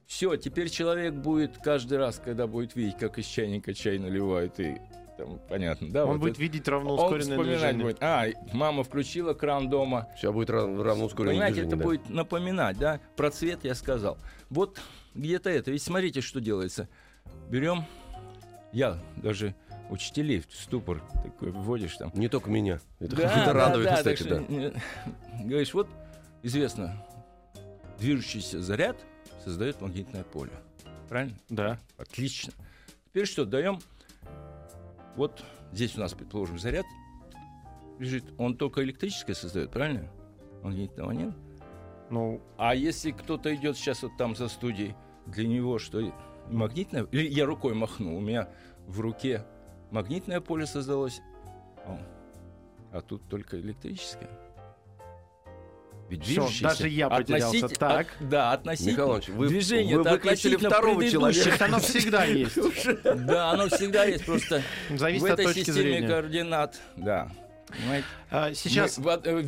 Все, 0.06 0.36
теперь 0.36 0.68
человек 0.68 1.14
будет 1.14 1.58
каждый 1.58 1.98
раз, 1.98 2.20
когда 2.24 2.46
будет 2.46 2.76
видеть, 2.76 2.98
как 2.98 3.18
из 3.18 3.26
чайника 3.26 3.74
чай 3.74 3.98
наливают, 3.98 4.60
и 4.60 4.80
там, 5.16 5.38
понятно, 5.48 5.88
да? 5.90 6.04
Он 6.04 6.12
вот 6.12 6.20
будет 6.20 6.34
это- 6.34 6.42
видеть 6.42 6.68
он 6.68 6.74
равноускоренное 6.74 7.36
вспоминать 7.38 7.58
движение. 7.60 7.84
будет. 7.84 8.02
А, 8.02 8.26
мама 8.52 8.84
включила 8.84 9.34
кран 9.34 9.68
дома. 9.68 10.08
Сейчас 10.16 10.32
будет 10.32 10.50
рав- 10.50 10.80
равноускоренное 10.80 11.34
Понимаете, 11.34 11.54
движение. 11.62 11.74
это 11.74 11.76
да. 11.78 11.84
будет 11.84 12.10
напоминать, 12.10 12.78
да? 12.78 13.00
Про 13.16 13.30
цвет 13.30 13.60
я 13.64 13.74
сказал. 13.74 14.18
Вот 14.50 14.78
где-то 15.14 15.50
это. 15.50 15.70
Ведь 15.70 15.82
смотрите, 15.82 16.20
что 16.20 16.40
делается. 16.40 16.88
Берем, 17.50 17.84
я 18.72 18.98
даже 19.16 19.54
учителей 19.90 20.40
в 20.40 20.54
ступор 20.54 21.00
такой 21.22 21.50
вводишь 21.50 21.96
там. 21.96 22.10
Не 22.14 22.28
только 22.28 22.50
меня. 22.50 22.80
Это, 22.98 23.16
Да, 23.16 23.22
это 23.24 23.44
да, 23.46 23.52
радует, 23.52 23.86
да, 23.86 23.96
кстати, 23.96 24.22
так 24.22 24.28
да. 24.28 24.44
что, 24.44 24.52
э, 24.54 24.72
Говоришь, 25.44 25.74
вот 25.74 25.88
известно, 26.42 27.04
движущийся 27.98 28.60
заряд 28.62 28.96
создает 29.44 29.80
магнитное 29.80 30.24
поле. 30.24 30.50
Правильно? 31.08 31.36
Да. 31.48 31.78
Отлично. 31.96 32.52
Теперь 33.10 33.26
что, 33.26 33.44
даем... 33.44 33.78
Вот 35.16 35.44
здесь 35.72 35.96
у 35.96 36.00
нас, 36.00 36.14
предположим, 36.14 36.58
заряд 36.58 36.86
лежит. 37.98 38.24
Он 38.38 38.56
только 38.56 38.82
электрическое 38.82 39.34
создает, 39.34 39.70
правильно? 39.70 40.10
Магнитного 40.62 41.12
нет. 41.12 41.34
Ну, 42.10 42.40
А 42.56 42.74
если 42.74 43.10
кто-то 43.10 43.54
идет 43.54 43.76
сейчас 43.76 44.02
вот 44.02 44.16
там 44.16 44.36
за 44.36 44.48
студией, 44.48 44.94
для 45.26 45.48
него 45.48 45.78
что, 45.78 46.12
магнитное? 46.48 47.06
Я 47.10 47.46
рукой 47.46 47.74
махну, 47.74 48.16
у 48.16 48.20
меня 48.20 48.48
в 48.86 49.00
руке 49.00 49.44
магнитное 49.90 50.40
поле 50.40 50.66
создалось, 50.66 51.20
а 52.92 53.00
тут 53.00 53.28
только 53.28 53.60
электрическое. 53.60 54.30
Ведь 56.08 56.20
движущееся 56.20 56.62
даже 56.62 56.88
я 56.88 57.08
потерялся. 57.08 57.56
относить- 57.58 57.78
Так. 57.78 58.06
от- 58.20 58.28
да, 58.28 58.52
относительно. 58.52 58.90
Михаил 58.92 59.08
Иванович, 59.08 59.28
вы, 59.30 59.48
Движение 59.48 59.96
вы 59.98 60.02
выключили 60.04 60.56
второго 60.56 61.08
человека. 61.08 61.64
оно 61.64 61.78
всегда 61.80 62.24
есть. 62.26 62.58
Да, 63.26 63.50
оно 63.50 63.68
всегда 63.68 64.04
есть, 64.04 64.24
просто 64.24 64.62
в 64.88 65.24
этой 65.24 65.54
системе 65.54 66.06
координат. 66.06 66.76
Да. 66.96 67.28
А, 68.30 68.54
Сейчас, 68.54 68.96
Мы 68.98 69.10
э, 69.24 69.42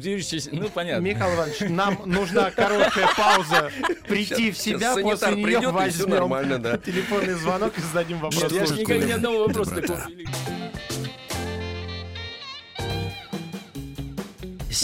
ну 0.53 0.69
понятно. 0.71 1.03
Михаил 1.05 1.35
Иванович, 1.37 1.61
нам 1.71 2.03
нужна 2.05 2.51
короткая 2.51 3.09
пауза. 3.17 3.71
Прийти 4.09 4.51
в 4.51 4.59
себя, 4.59 4.95
Сейчас 4.95 5.01
после 5.03 5.37
нее 5.37 5.71
возьмем 5.71 6.11
нормально, 6.11 6.59
да. 6.59 6.79
телефонный 6.79 7.35
звонок 7.35 7.79
и 7.79 7.81
зададим 7.81 8.19
вопрос. 8.19 8.51
Я 8.53 8.67
же 8.67 8.75
никогда 8.75 9.07
ни 9.07 9.13
одного 9.13 9.47
вопроса 9.47 9.77
такого 9.77 10.01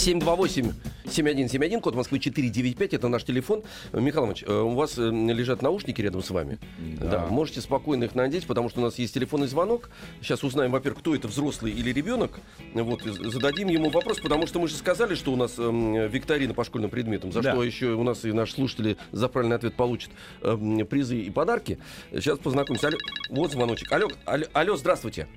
728-7171, 0.05 1.81
код 1.81 1.95
Москвы 1.95 2.19
495, 2.19 2.93
это 2.93 3.07
наш 3.07 3.23
телефон. 3.23 3.63
Михаил 3.91 4.25
Иванович, 4.25 4.43
э, 4.47 4.53
у 4.53 4.75
вас 4.75 4.97
э, 4.99 5.09
лежат 5.09 5.61
наушники 5.63 5.99
рядом 6.01 6.21
с 6.21 6.29
вами. 6.29 6.59
Да. 6.99 7.25
можете 7.27 7.61
спокойно 7.61 8.03
их 8.03 8.13
надеть, 8.15 8.45
потому 8.45 8.69
что 8.69 8.81
у 8.81 8.83
нас 8.83 8.99
есть 8.99 9.13
телефонный 9.13 9.47
звонок. 9.47 9.89
Сейчас 10.21 10.43
узнаем, 10.43 10.71
во-первых, 10.71 10.99
кто 11.01 11.15
это, 11.15 11.27
взрослый 11.27 11.71
или 11.71 11.91
ребенок. 11.91 12.39
Вот, 12.73 13.01
зададим 13.01 13.67
ему 13.69 13.89
вопрос, 13.89 14.19
потому 14.19 14.45
что 14.47 14.59
мы 14.59 14.67
же 14.67 14.75
сказали, 14.75 15.15
что 15.15 15.33
у 15.33 15.35
нас 15.35 15.57
эм, 15.57 16.07
викторина 16.07 16.53
по 16.53 16.63
школьным 16.63 16.91
предметам, 16.91 17.31
за 17.31 17.41
Да. 17.41 17.53
что 17.53 17.63
еще 17.63 17.93
у 17.93 18.03
нас 18.03 18.23
и 18.25 18.31
наши 18.31 18.53
слушатели 18.53 18.97
за 19.11 19.27
правильный 19.27 19.55
ответ 19.55 19.73
получат 19.75 20.11
эм, 20.41 20.85
призы 20.85 21.17
и 21.19 21.29
подарки. 21.31 21.79
Сейчас 22.11 22.37
познакомимся. 22.37 22.87
Алло, 22.87 22.97
вот 23.29 23.51
звоночек. 23.51 23.91
Алло, 23.91 24.09
алло, 24.25 24.45
алло, 24.53 24.77
здравствуйте. 24.77 25.27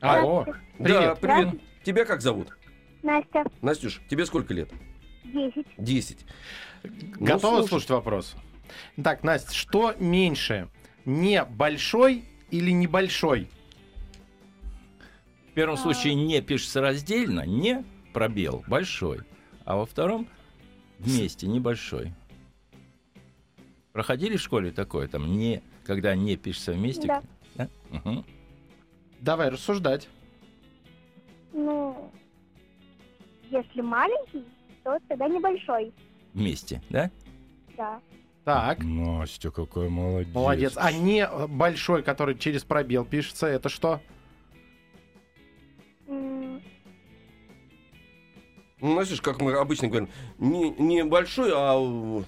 Алло, 0.00 0.44
Да, 0.78 1.14
привет. 1.14 1.18
привет. 1.20 1.60
Тебя 1.84 2.04
как 2.04 2.22
зовут? 2.22 2.48
Настя, 3.04 3.44
Настюш, 3.60 4.00
тебе 4.08 4.24
сколько 4.24 4.54
лет? 4.54 4.70
10. 5.24 5.66
Десять. 5.76 6.24
Ну, 6.82 6.90
Готова 7.20 7.58
слушай. 7.58 7.68
слушать 7.68 7.90
вопрос? 7.90 8.34
Так, 9.02 9.22
Настя, 9.22 9.54
что 9.54 9.94
меньше? 9.98 10.68
Не 11.04 11.44
большой 11.44 12.24
или 12.50 12.70
небольшой? 12.70 13.48
В 15.50 15.52
первом 15.54 15.76
случае 15.76 16.14
не 16.14 16.40
пишется 16.40 16.80
раздельно, 16.80 17.44
не 17.46 17.84
пробел, 18.14 18.64
большой. 18.66 19.20
А 19.66 19.76
во 19.76 19.84
втором 19.84 20.26
вместе, 20.98 21.46
небольшой. 21.46 22.12
Проходили 23.92 24.38
в 24.38 24.40
школе 24.40 24.72
такое, 24.72 25.08
там, 25.08 25.36
не, 25.36 25.62
когда 25.84 26.14
не 26.14 26.36
пишется 26.36 26.72
вместе? 26.72 27.06
Да. 27.06 27.22
Да? 27.54 27.68
Мгм. 27.90 28.24
Давай 29.20 29.50
рассуждать. 29.50 30.08
Ну, 31.52 32.10
если 33.54 33.80
маленький, 33.80 34.44
то 34.82 34.98
тогда 35.08 35.28
небольшой. 35.28 35.92
Вместе, 36.32 36.82
да? 36.90 37.10
Да. 37.76 38.00
Так, 38.44 38.82
Настя, 38.84 39.50
какой 39.50 39.88
молодец. 39.88 40.34
молодец. 40.34 40.72
А 40.76 40.92
не 40.92 41.26
большой, 41.48 42.02
который 42.02 42.36
через 42.36 42.62
пробел 42.64 43.04
пишется, 43.04 43.46
это 43.46 43.68
что? 43.68 44.00
Ну, 46.06 46.60
знаешь, 49.02 49.20
как 49.22 49.40
мы 49.40 49.52
обычно 49.54 49.88
говорим, 49.88 50.08
не, 50.38 50.70
не 50.70 51.04
большой, 51.04 51.50
а 51.54 51.74
э, 51.74 52.22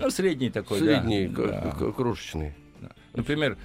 Ну, 0.00 0.10
средний 0.10 0.50
такой, 0.50 0.80
средний, 0.80 1.28
да. 1.28 1.34
к- 1.34 1.46
Да. 1.48 1.70
к- 1.70 1.92
крошечный. 1.94 2.52
Например, 3.14 3.56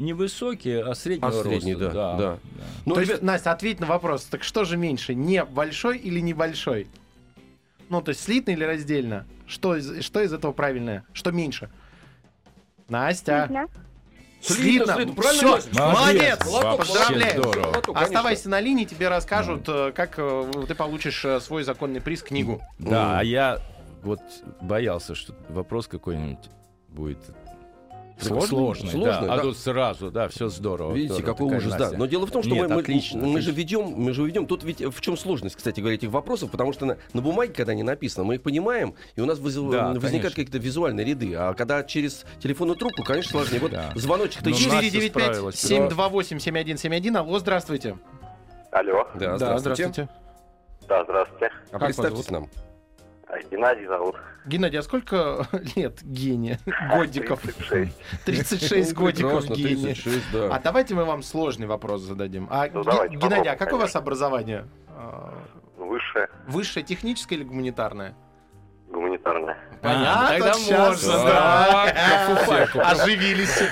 не 0.00 0.12
высокие, 0.14 0.82
а 0.82 0.94
среднего 0.94 1.28
А 1.28 1.42
средний, 1.42 1.74
роста. 1.74 1.90
да, 1.92 2.16
да. 2.16 2.38
Ну, 2.86 2.94
то 2.94 3.00
ребят, 3.00 3.10
есть, 3.16 3.22
Настя, 3.22 3.52
ответь 3.52 3.80
на 3.80 3.86
вопрос. 3.86 4.24
Так 4.24 4.42
что 4.42 4.64
же 4.64 4.76
меньше, 4.76 5.14
не 5.14 5.44
большой 5.44 5.98
или 5.98 6.20
небольшой? 6.20 6.88
Ну, 7.88 8.00
то 8.00 8.10
есть 8.10 8.22
слитно 8.22 8.52
или 8.52 8.64
раздельно? 8.64 9.26
Что 9.46 9.76
из, 9.76 10.04
что 10.04 10.20
из 10.22 10.32
этого 10.32 10.52
правильное? 10.52 11.04
Что 11.12 11.32
меньше? 11.32 11.70
Настя. 12.88 13.46
видно. 13.48 13.68
Слитно, 14.40 14.94
слитно, 14.94 15.14
правильно, 15.14 15.38
Всё, 15.38 15.50
Настя? 15.56 15.82
молодец, 15.82 16.38
поздравляем. 16.38 17.42
вообще 17.42 17.52
здорово. 17.52 17.82
Оставайся 17.94 18.48
на 18.48 18.58
линии, 18.60 18.86
тебе 18.86 19.08
расскажут, 19.08 19.68
э, 19.68 19.92
как 19.94 20.14
э, 20.16 20.50
ты 20.66 20.74
получишь 20.74 21.22
э, 21.26 21.40
свой 21.40 21.62
законный 21.62 22.00
приз 22.00 22.22
книгу. 22.22 22.62
Да, 22.78 23.18
а 23.18 23.22
я 23.22 23.58
вот 24.02 24.20
боялся, 24.62 25.14
что 25.14 25.34
вопрос 25.50 25.88
какой-нибудь 25.88 26.48
будет 26.88 27.18
Сложный? 28.20 28.48
сложный, 28.48 28.90
Сложный, 28.90 29.04
да. 29.06 29.20
да. 29.26 29.34
А 29.34 29.38
тут 29.40 29.56
сразу, 29.56 30.10
да, 30.10 30.28
все 30.28 30.48
здорово. 30.48 30.92
Видите, 30.92 31.14
здорово, 31.14 31.32
какой 31.32 31.56
ужас, 31.56 31.70
Настя. 31.72 31.90
да. 31.92 31.98
Но 31.98 32.06
дело 32.06 32.26
в 32.26 32.30
том, 32.30 32.42
что 32.42 32.52
Нет, 32.54 32.68
мы, 32.68 32.74
мы- 32.76 32.80
отлично, 32.82 33.18
мы, 33.20 33.40
же 33.40 33.50
отлично. 33.50 33.50
ведем, 33.58 33.82
мы 33.96 34.12
же 34.12 34.24
ведем. 34.24 34.46
Тут 34.46 34.64
ведь 34.64 34.80
в 34.80 35.00
чем 35.00 35.16
сложность, 35.16 35.56
кстати 35.56 35.80
говоря, 35.80 35.94
этих 35.96 36.10
вопросов, 36.10 36.50
потому 36.50 36.72
что 36.72 36.86
на, 36.86 36.96
на 37.12 37.22
бумаге, 37.22 37.52
когда 37.52 37.72
они 37.72 37.82
написаны, 37.82 38.24
мы 38.26 38.34
их 38.36 38.42
понимаем, 38.42 38.94
и 39.16 39.20
у 39.20 39.26
нас 39.26 39.38
вызыв- 39.38 39.70
Да, 39.70 39.88
возникают 39.88 40.02
конечно. 40.12 40.30
какие-то 40.30 40.58
визуальные 40.58 41.06
ряды. 41.06 41.34
А 41.34 41.54
когда 41.54 41.82
через 41.84 42.24
телефонную 42.40 42.76
трубку, 42.76 43.02
конечно, 43.04 43.30
сложнее. 43.30 43.60
Вот 43.60 43.70
Да. 43.72 43.90
звоночек-то 43.94 44.50
Ну, 44.50 44.56
есть. 44.56 44.70
Настя 44.72 45.00
справилась. 45.08 45.54
495-728-7171. 45.64 47.16
Алло, 47.16 47.38
здравствуйте. 47.38 47.96
Алло. 48.70 49.06
Да, 49.14 49.36
Да, 49.38 49.58
здравствуйте. 49.58 50.08
Да, 50.88 51.04
здравствуйте. 51.04 51.50
А 51.70 51.78
Как 51.78 51.86
представьтесь 51.86 52.16
вас 52.18 52.30
нам. 52.30 52.48
А 53.32 53.38
Геннадий 53.48 53.86
зовут. 53.86 54.16
Геннадий, 54.44 54.78
а 54.78 54.82
сколько 54.82 55.46
лет 55.76 56.02
Гене? 56.02 56.58
Годиков. 56.92 57.40
36. 57.40 57.92
36 58.24 58.94
годиков 58.94 59.42
Прекрасно, 59.42 59.54
Гене. 59.54 59.94
36, 59.94 60.32
да. 60.32 60.54
А 60.56 60.58
давайте 60.58 60.94
мы 60.94 61.04
вам 61.04 61.22
сложный 61.22 61.66
вопрос 61.68 62.02
зададим. 62.02 62.48
А, 62.50 62.68
Ну, 62.72 62.82
Геннадий, 62.82 63.50
а 63.50 63.56
какое 63.56 63.76
у 63.76 63.82
вас 63.82 63.94
образование? 63.94 64.66
А, 64.88 65.32
Высшее, 65.76 66.28
Высшее 66.48 66.84
техническое 66.84 67.36
или 67.36 67.44
гуманитарное? 67.44 68.16
гуманитарное. 68.88 69.56
А, 69.82 70.28
тогда 70.30 70.54
сейчас, 70.54 71.02
можно, 71.06 71.12
да. 71.24 71.92
да. 72.74 72.90
Оживились. 72.90 73.62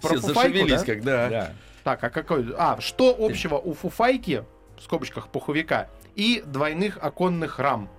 Про 0.00 0.16
зашевелись, 0.16 0.80
да? 0.80 0.86
когда... 0.86 1.28
Да. 1.28 1.52
Так, 1.84 2.02
а 2.04 2.10
какой? 2.10 2.54
А, 2.56 2.80
что 2.80 3.14
общего 3.18 3.56
у 3.56 3.74
фуфайки, 3.74 4.44
в 4.78 4.82
скобочках 4.82 5.28
пуховика, 5.28 5.88
и 6.14 6.42
двойных 6.46 6.98
оконных 7.00 7.58
рам? 7.58 7.90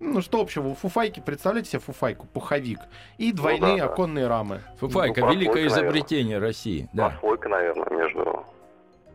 Ну, 0.00 0.20
что 0.22 0.40
общего 0.40 0.68
у 0.68 0.74
фуфайки? 0.74 1.20
Представляете 1.20 1.70
себе 1.70 1.80
фуфайку, 1.80 2.26
пуховик, 2.26 2.78
и 3.18 3.32
двойные 3.32 3.78
да, 3.78 3.86
да. 3.86 3.92
оконные 3.92 4.26
рамы. 4.28 4.60
Фуфайка, 4.78 5.22
Ну, 5.22 5.32
великое 5.32 5.64
наверное. 5.64 5.68
изобретение 5.86 6.38
России. 6.38 6.88
Да. 6.92 7.10
Прослойка, 7.10 7.48
наверное, 7.48 7.98
между... 7.98 8.44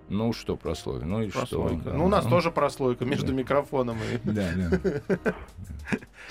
Ну 0.10 0.34
что 0.34 0.58
прослойка? 0.58 1.06
Ну 1.06 1.22
и 1.24 1.30
Прослойка. 1.32 1.80
что? 1.82 1.94
Ну, 1.94 2.06
у 2.06 2.08
нас 2.10 2.25
Да. 2.25 2.30
тоже 2.30 2.52
прослойка 2.52 3.06
между 3.06 3.34
микрофоном 3.34 3.98
и... 3.98 4.20
Да, 4.30 4.50
да. 4.54 5.12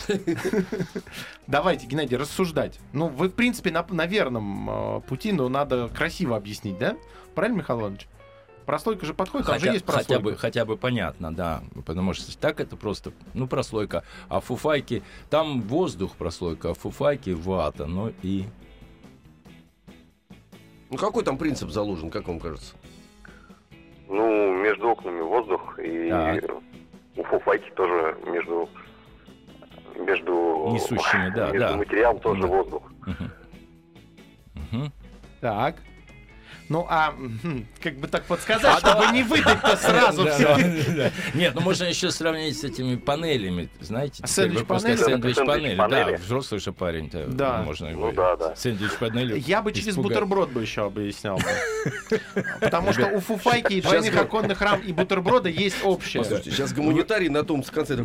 Давайте, 1.46 1.86
Геннадий, 1.86 2.16
рассуждать. 2.18 2.78
Ну, 2.92 3.08
вы, 3.08 3.28
в 3.28 3.32
принципе, 3.34 3.70
на, 3.70 3.84
на 3.88 4.06
верном 4.06 4.68
э, 4.70 5.00
пути, 5.00 5.32
но 5.32 5.48
надо 5.48 5.88
красиво 5.88 6.36
объяснить, 6.36 6.78
да? 6.78 6.96
Правильно, 7.34 7.58
Михаил 7.58 7.80
Иванович? 7.80 8.06
Прослойка 8.66 9.06
же 9.06 9.14
подходит, 9.14 9.46
там 9.46 9.56
же 9.56 9.60
Хотя, 9.60 9.72
есть 9.72 9.86
хотя 9.86 9.98
прослойка. 9.98 10.22
бы, 10.22 10.36
хотя 10.36 10.64
бы 10.64 10.76
понятно, 10.76 11.34
да. 11.34 11.62
Потому 11.84 12.12
что 12.14 12.36
так 12.38 12.60
это 12.60 12.76
просто, 12.76 13.12
ну, 13.34 13.46
прослойка. 13.46 14.04
А 14.28 14.40
фуфайки, 14.40 15.02
там 15.30 15.62
воздух 15.62 16.16
прослойка, 16.16 16.70
а 16.70 16.74
фуфайки 16.74 17.30
вата. 17.30 17.86
Ну 17.86 18.12
и... 18.22 18.44
Ну 20.90 20.96
какой 20.98 21.24
там 21.24 21.38
принцип 21.38 21.70
заложен, 21.70 22.10
как 22.10 22.28
вам 22.28 22.38
кажется? 22.38 22.74
Ну, 24.08 24.52
между 24.62 24.88
окнами 24.88 25.22
воздух, 25.22 25.78
и 25.78 26.10
Так. 26.10 26.44
у 27.16 27.22
фуфайки 27.24 27.70
тоже 27.70 28.16
между... 28.26 28.68
Между... 29.96 30.68
Несущими, 30.72 31.32
да, 31.34 31.50
между 31.50 31.58
да. 31.68 31.76
материалом 31.76 32.20
тоже 32.20 32.42
Да. 32.42 32.46
воздух. 32.48 32.82
Мгм. 33.06 33.30
Мгм. 34.54 34.92
Так. 35.40 35.76
Ну, 36.72 36.86
а 36.88 37.14
как 37.82 37.96
бы 37.96 38.08
так 38.08 38.24
подсказать, 38.24 38.78
чтобы 38.78 39.12
не 39.12 39.22
выдать-то 39.22 39.76
сразу 39.76 40.24
Да, 40.24 40.30
все. 40.30 40.56
да, 40.56 40.94
да. 40.96 41.10
Нет, 41.34 41.54
ну 41.54 41.60
можно 41.60 41.84
еще 41.84 42.10
сравнить 42.10 42.58
с 42.58 42.64
этими 42.64 42.96
панелями, 42.96 43.68
знаете. 43.80 44.22
А 44.22 44.26
сэндвич-панели? 44.26 45.76
да, 45.76 46.16
взрослый 46.16 46.60
же 46.60 46.72
парень-то, 46.72 47.26
Да. 47.26 47.62
можно 47.62 47.90
Ну 47.90 48.08
его 48.08 48.12
да, 48.12 48.36
да. 48.36 48.56
сэндвич-панели 48.56 49.38
Я 49.46 49.60
бы 49.60 49.72
через 49.72 49.96
бутерброд 49.96 50.48
бы 50.48 50.62
еще 50.62 50.86
объяснял. 50.86 51.38
Потому 52.60 52.94
что 52.94 53.06
у 53.08 53.20
фуфайки 53.20 53.74
и 53.74 53.82
двойных 53.82 54.16
оконных 54.16 54.62
рам 54.62 54.80
и 54.80 54.92
бутерброда 54.94 55.50
есть 55.50 55.76
общее. 55.84 56.22
Послушайте, 56.22 56.52
сейчас 56.52 56.72
гуманитарий 56.72 57.28
на 57.28 57.44
том 57.44 57.62
с 57.62 57.70
конце 57.70 57.98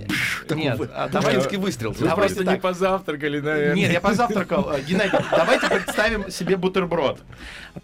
а 0.94 1.08
пушкинский 1.08 1.58
выстрел. 1.58 1.94
Вы 1.94 2.10
просто 2.10 2.44
не 2.44 2.58
позавтракали, 2.58 3.40
наверное. 3.40 3.76
Нет, 3.76 3.94
я 3.94 4.02
позавтракал. 4.02 4.74
Геннадий, 4.86 5.20
давайте 5.32 5.70
представим 5.70 6.30
себе 6.30 6.58
бутерброд. 6.58 7.22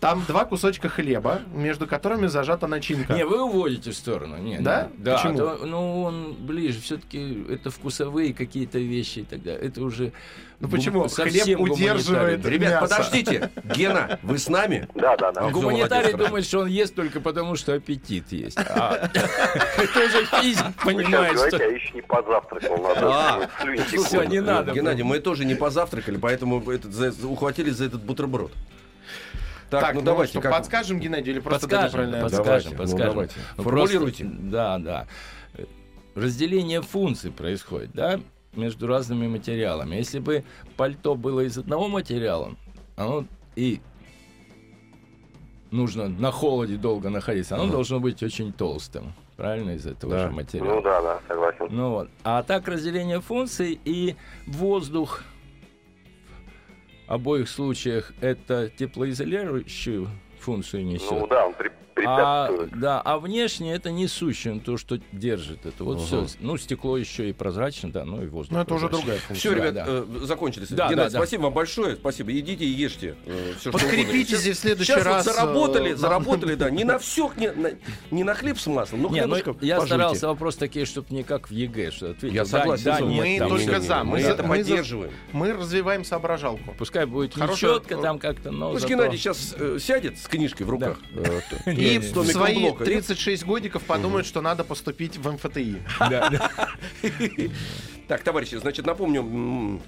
Там 0.02 0.26
два 0.28 0.44
кусочка 0.44 0.73
хлеба, 0.90 1.42
между 1.54 1.86
которыми 1.88 2.28
зажата 2.28 2.68
начинка. 2.68 3.14
Не, 3.14 3.26
вы 3.26 3.44
уводите 3.44 3.92
в 3.92 3.96
сторону. 3.96 4.38
Не, 4.38 4.58
Да? 4.60 4.90
не. 4.98 5.04
Да. 5.04 5.18
Почему? 5.18 5.38
то- 5.38 5.60
ну, 5.66 6.02
он 6.04 6.34
ближе. 6.40 6.80
Все-таки 6.82 7.46
это 7.50 7.70
вкусовые 7.70 8.34
какие-то 8.34 8.80
вещи 8.80 9.20
и 9.20 9.24
так 9.24 9.44
далее. 9.44 9.62
Это 9.62 9.82
уже... 9.84 10.12
Ну 10.60 10.70
почему? 10.70 11.08
Хлеб 11.10 11.60
удерживает. 11.60 12.46
Ребят, 12.46 12.72
мясо. 12.82 12.88
подождите. 12.96 13.52
Гена, 13.76 14.20
вы 14.24 14.38
с 14.38 14.48
нами? 14.48 14.88
Да, 14.96 15.18
да, 15.18 15.32
да. 15.34 15.42
А, 15.42 15.50
Гуманитарий 15.50 16.14
думает, 16.14 16.46
что 16.46 16.60
он 16.60 16.68
ест 16.68 16.96
только 16.96 17.20
потому, 17.20 17.56
что 17.58 17.74
аппетит 17.74 18.32
есть. 18.32 18.58
А 18.58 19.10
это 19.78 20.00
уже 20.06 20.26
физик 20.42 20.64
сейчас 20.64 20.74
понимает, 20.84 21.38
что... 21.40 21.58
а 21.58 21.64
еще 21.64 21.92
не 21.94 22.02
позавтракал. 22.02 22.86
А, 22.98 23.50
текут. 23.92 24.30
не 24.30 24.42
надо. 24.42 24.72
Геннадий, 24.72 25.04
мы 25.04 25.20
тоже 25.20 25.46
не 25.46 25.56
позавтракали, 25.56 26.18
поэтому 26.18 26.64
ухватились 27.24 27.76
за 27.76 27.86
этот 27.86 28.04
бутерброд. 28.04 28.52
Так, 29.74 29.82
Так, 29.82 29.94
ну 29.96 30.00
ну 30.02 30.06
давайте. 30.06 30.34
что, 30.34 30.42
как- 30.42 30.52
подскажем, 30.52 31.00
Геннадий, 31.00 31.32
или 31.34 31.40
просто 31.40 31.68
Подскажем, 31.68 31.92
дадим 32.00 32.10
ответ? 32.10 32.22
подскажем, 32.22 32.46
Давайте, 32.46 32.70
ну, 32.70 32.78
подскажем. 32.78 33.10
давайте. 33.14 33.36
Ну, 33.58 33.64
Формулируйте. 33.64 34.24
просто- 34.26 34.44
да, 34.52 34.78
да. 34.78 35.08
Разделение 36.14 36.82
функций 36.84 37.32
происходит, 37.32 37.92
да, 37.94 38.20
между 38.56 38.86
разными 38.86 39.28
материалами. 39.28 39.96
Если 39.96 40.20
бы 40.20 40.44
пальто 40.78 41.16
было 41.16 41.40
из 41.40 41.58
одного 41.58 41.88
материала, 41.88 42.54
оно 42.98 43.26
и 43.56 43.82
нужно 45.72 46.08
на 46.08 46.32
холоде 46.32 46.76
долго 46.76 47.10
находиться, 47.10 47.56
оно 47.56 47.68
должно 47.72 48.00
быть 48.00 48.22
очень 48.22 48.54
толстым. 48.54 49.14
Правильно, 49.38 49.72
из 49.72 49.88
этого 49.88 50.14
Да. 50.14 50.20
же 50.28 50.32
материала. 50.32 50.76
Ну 50.76 50.82
да, 50.84 51.02
да, 51.02 51.20
согласен. 51.28 51.68
Ну 51.72 51.90
вот. 51.90 52.10
А 52.24 52.44
так 52.44 52.68
разделение 52.68 53.20
функций 53.20 53.80
и 53.84 54.16
воздух 54.46 55.24
обоих 57.08 57.50
случаях 57.50 58.14
это 58.22 58.70
теплоизолирующую 58.70 60.08
функцию 60.40 60.86
несет. 60.86 61.12
Ну 61.12 61.28
да, 61.28 61.46
он 61.48 61.54
при- 61.54 61.72
а, 62.06 62.68
да, 62.76 63.02
а 63.02 63.20
внешне 63.20 63.74
это 63.74 63.92
несущее, 63.92 64.60
то, 64.60 64.78
что 64.78 65.00
держит 65.12 65.66
это. 65.66 65.84
Вот 65.84 66.02
все. 66.02 66.26
Ну, 66.40 66.58
стекло 66.58 66.98
еще 66.98 67.30
и 67.30 67.34
прозрачно, 67.34 67.92
да, 67.92 68.06
ну 68.06 68.24
и 68.24 68.28
воздух. 68.28 68.56
Ну, 68.58 68.62
это 68.62 68.74
уже 68.74 68.90
другая 68.90 69.18
функция. 69.20 69.36
Все, 69.36 69.54
ребят, 69.54 69.74
да. 69.74 69.86
э, 69.88 70.06
закончились. 70.24 70.70
Да, 70.70 70.90
Геннадий, 70.90 70.96
да, 70.96 71.20
да. 71.20 71.26
спасибо 71.26 71.44
вам 71.44 71.54
большое. 71.54 71.96
Спасибо. 71.96 72.32
Идите 72.32 72.66
и 72.66 72.70
ешьте. 72.70 73.16
э, 73.26 73.54
что 73.60 73.72
Подкрепитесь 73.72 74.34
угодно. 74.34 74.50
и 74.50 74.54
в 74.54 74.58
следующий 74.58 74.92
Сейчас 74.94 75.06
раз, 75.06 75.26
Вот 75.26 75.36
заработали, 75.36 75.92
э, 75.94 75.96
заработали, 75.96 76.56
да. 76.56 76.70
Не 76.74 76.84
на 76.84 77.00
все, 77.00 77.32
не 77.38 77.52
на, 77.52 77.72
не 78.12 78.24
на 78.24 78.34
хлеб 78.34 78.60
с 78.60 78.68
маслом, 78.68 79.04
но 79.04 79.10
Не, 79.10 79.26
ну, 79.26 79.36
я 79.36 79.44
пожуйте. 79.44 79.86
старался 79.86 80.28
вопрос 80.28 80.56
такие, 80.56 80.86
чтобы 80.86 81.08
не 81.12 81.24
как 81.24 81.50
в 81.50 81.52
ЕГЭ, 81.52 81.92
что 81.92 82.12
ответил. 82.12 82.36
Я 82.36 82.44
да, 82.44 82.50
согласен 82.50 82.84
да, 82.86 83.02
нет, 83.02 83.24
Мы 83.26 83.40
там, 83.40 83.50
только 83.50 83.80
за, 83.80 84.04
Мы 84.04 84.20
это 84.20 84.44
поддерживаем. 84.44 85.12
Мы 85.32 85.54
развиваем 85.54 86.04
соображалку. 86.06 86.74
Пускай 86.78 87.06
будет 87.06 87.36
нечетко 87.38 87.98
там 87.98 88.20
как-то, 88.20 88.52
но 88.52 88.72
Пусть 88.72 88.88
Геннадий 88.88 89.18
сейчас 89.18 89.56
сядет 89.80 90.18
с 90.20 90.28
книжкой 90.28 90.66
в 90.66 90.70
руках. 90.70 90.98
э, 91.66 91.72
И 91.74 91.93
Не-не-не. 92.00 92.22
в 92.22 92.32
свои 92.32 92.60
блока, 92.60 92.84
нет? 92.86 93.06
36 93.06 93.44
годиков 93.46 93.84
подумают, 93.84 94.26
что 94.28 94.42
надо 94.42 94.64
поступить 94.64 95.18
в 95.18 95.32
МФТИ. 95.32 95.82
Да, 96.00 96.30
да. 96.30 96.70
Так, 98.08 98.22
товарищи, 98.22 98.56
значит, 98.56 98.86
напомню, 98.86 99.80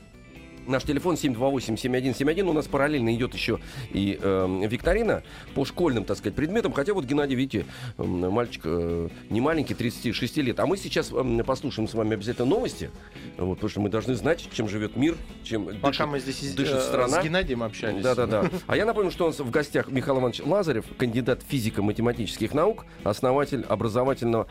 Наш 0.67 0.83
телефон 0.83 1.15
728-7171. 1.15 2.41
У 2.49 2.53
нас 2.53 2.67
параллельно 2.67 3.13
идет 3.13 3.33
еще 3.33 3.59
и 3.91 4.17
э, 4.21 4.67
викторина 4.69 5.23
по 5.53 5.65
школьным, 5.65 6.03
так 6.05 6.17
сказать, 6.17 6.35
предметам. 6.35 6.71
Хотя 6.73 6.93
вот 6.93 7.05
Геннадий, 7.05 7.35
видите, 7.35 7.65
м, 7.97 8.31
мальчик 8.31 8.61
э, 8.65 9.09
не 9.29 9.41
маленький, 9.41 9.73
36 9.73 10.37
лет. 10.37 10.59
А 10.59 10.65
мы 10.65 10.77
сейчас 10.77 11.11
м, 11.11 11.43
послушаем 11.45 11.87
с 11.87 11.93
вами 11.93 12.13
обязательно 12.13 12.47
новости. 12.47 12.89
Вот, 13.37 13.55
потому 13.55 13.69
что 13.69 13.79
мы 13.81 13.89
должны 13.89 14.15
знать, 14.15 14.47
чем 14.53 14.67
живет 14.69 14.95
мир, 14.95 15.15
чем 15.43 15.65
Пока 15.81 15.89
дышит, 15.89 16.07
мы 16.07 16.19
здесь 16.19 16.53
дышит 16.53 16.75
э, 16.75 16.81
страна. 16.81 17.21
с 17.21 17.23
Геннадием 17.23 17.63
общались. 17.63 18.03
Да, 18.03 18.15
да, 18.15 18.25
да. 18.27 18.49
А 18.67 18.75
я 18.75 18.85
напомню, 18.85 19.11
что 19.11 19.25
у 19.25 19.27
нас 19.27 19.39
в 19.39 19.49
гостях 19.49 19.89
Михаил 19.89 20.17
Иванович 20.19 20.41
Лазарев, 20.45 20.85
кандидат 20.97 21.41
физико-математических 21.47 22.53
наук, 22.53 22.85
основатель 23.03 23.63
образовательного 23.67 24.47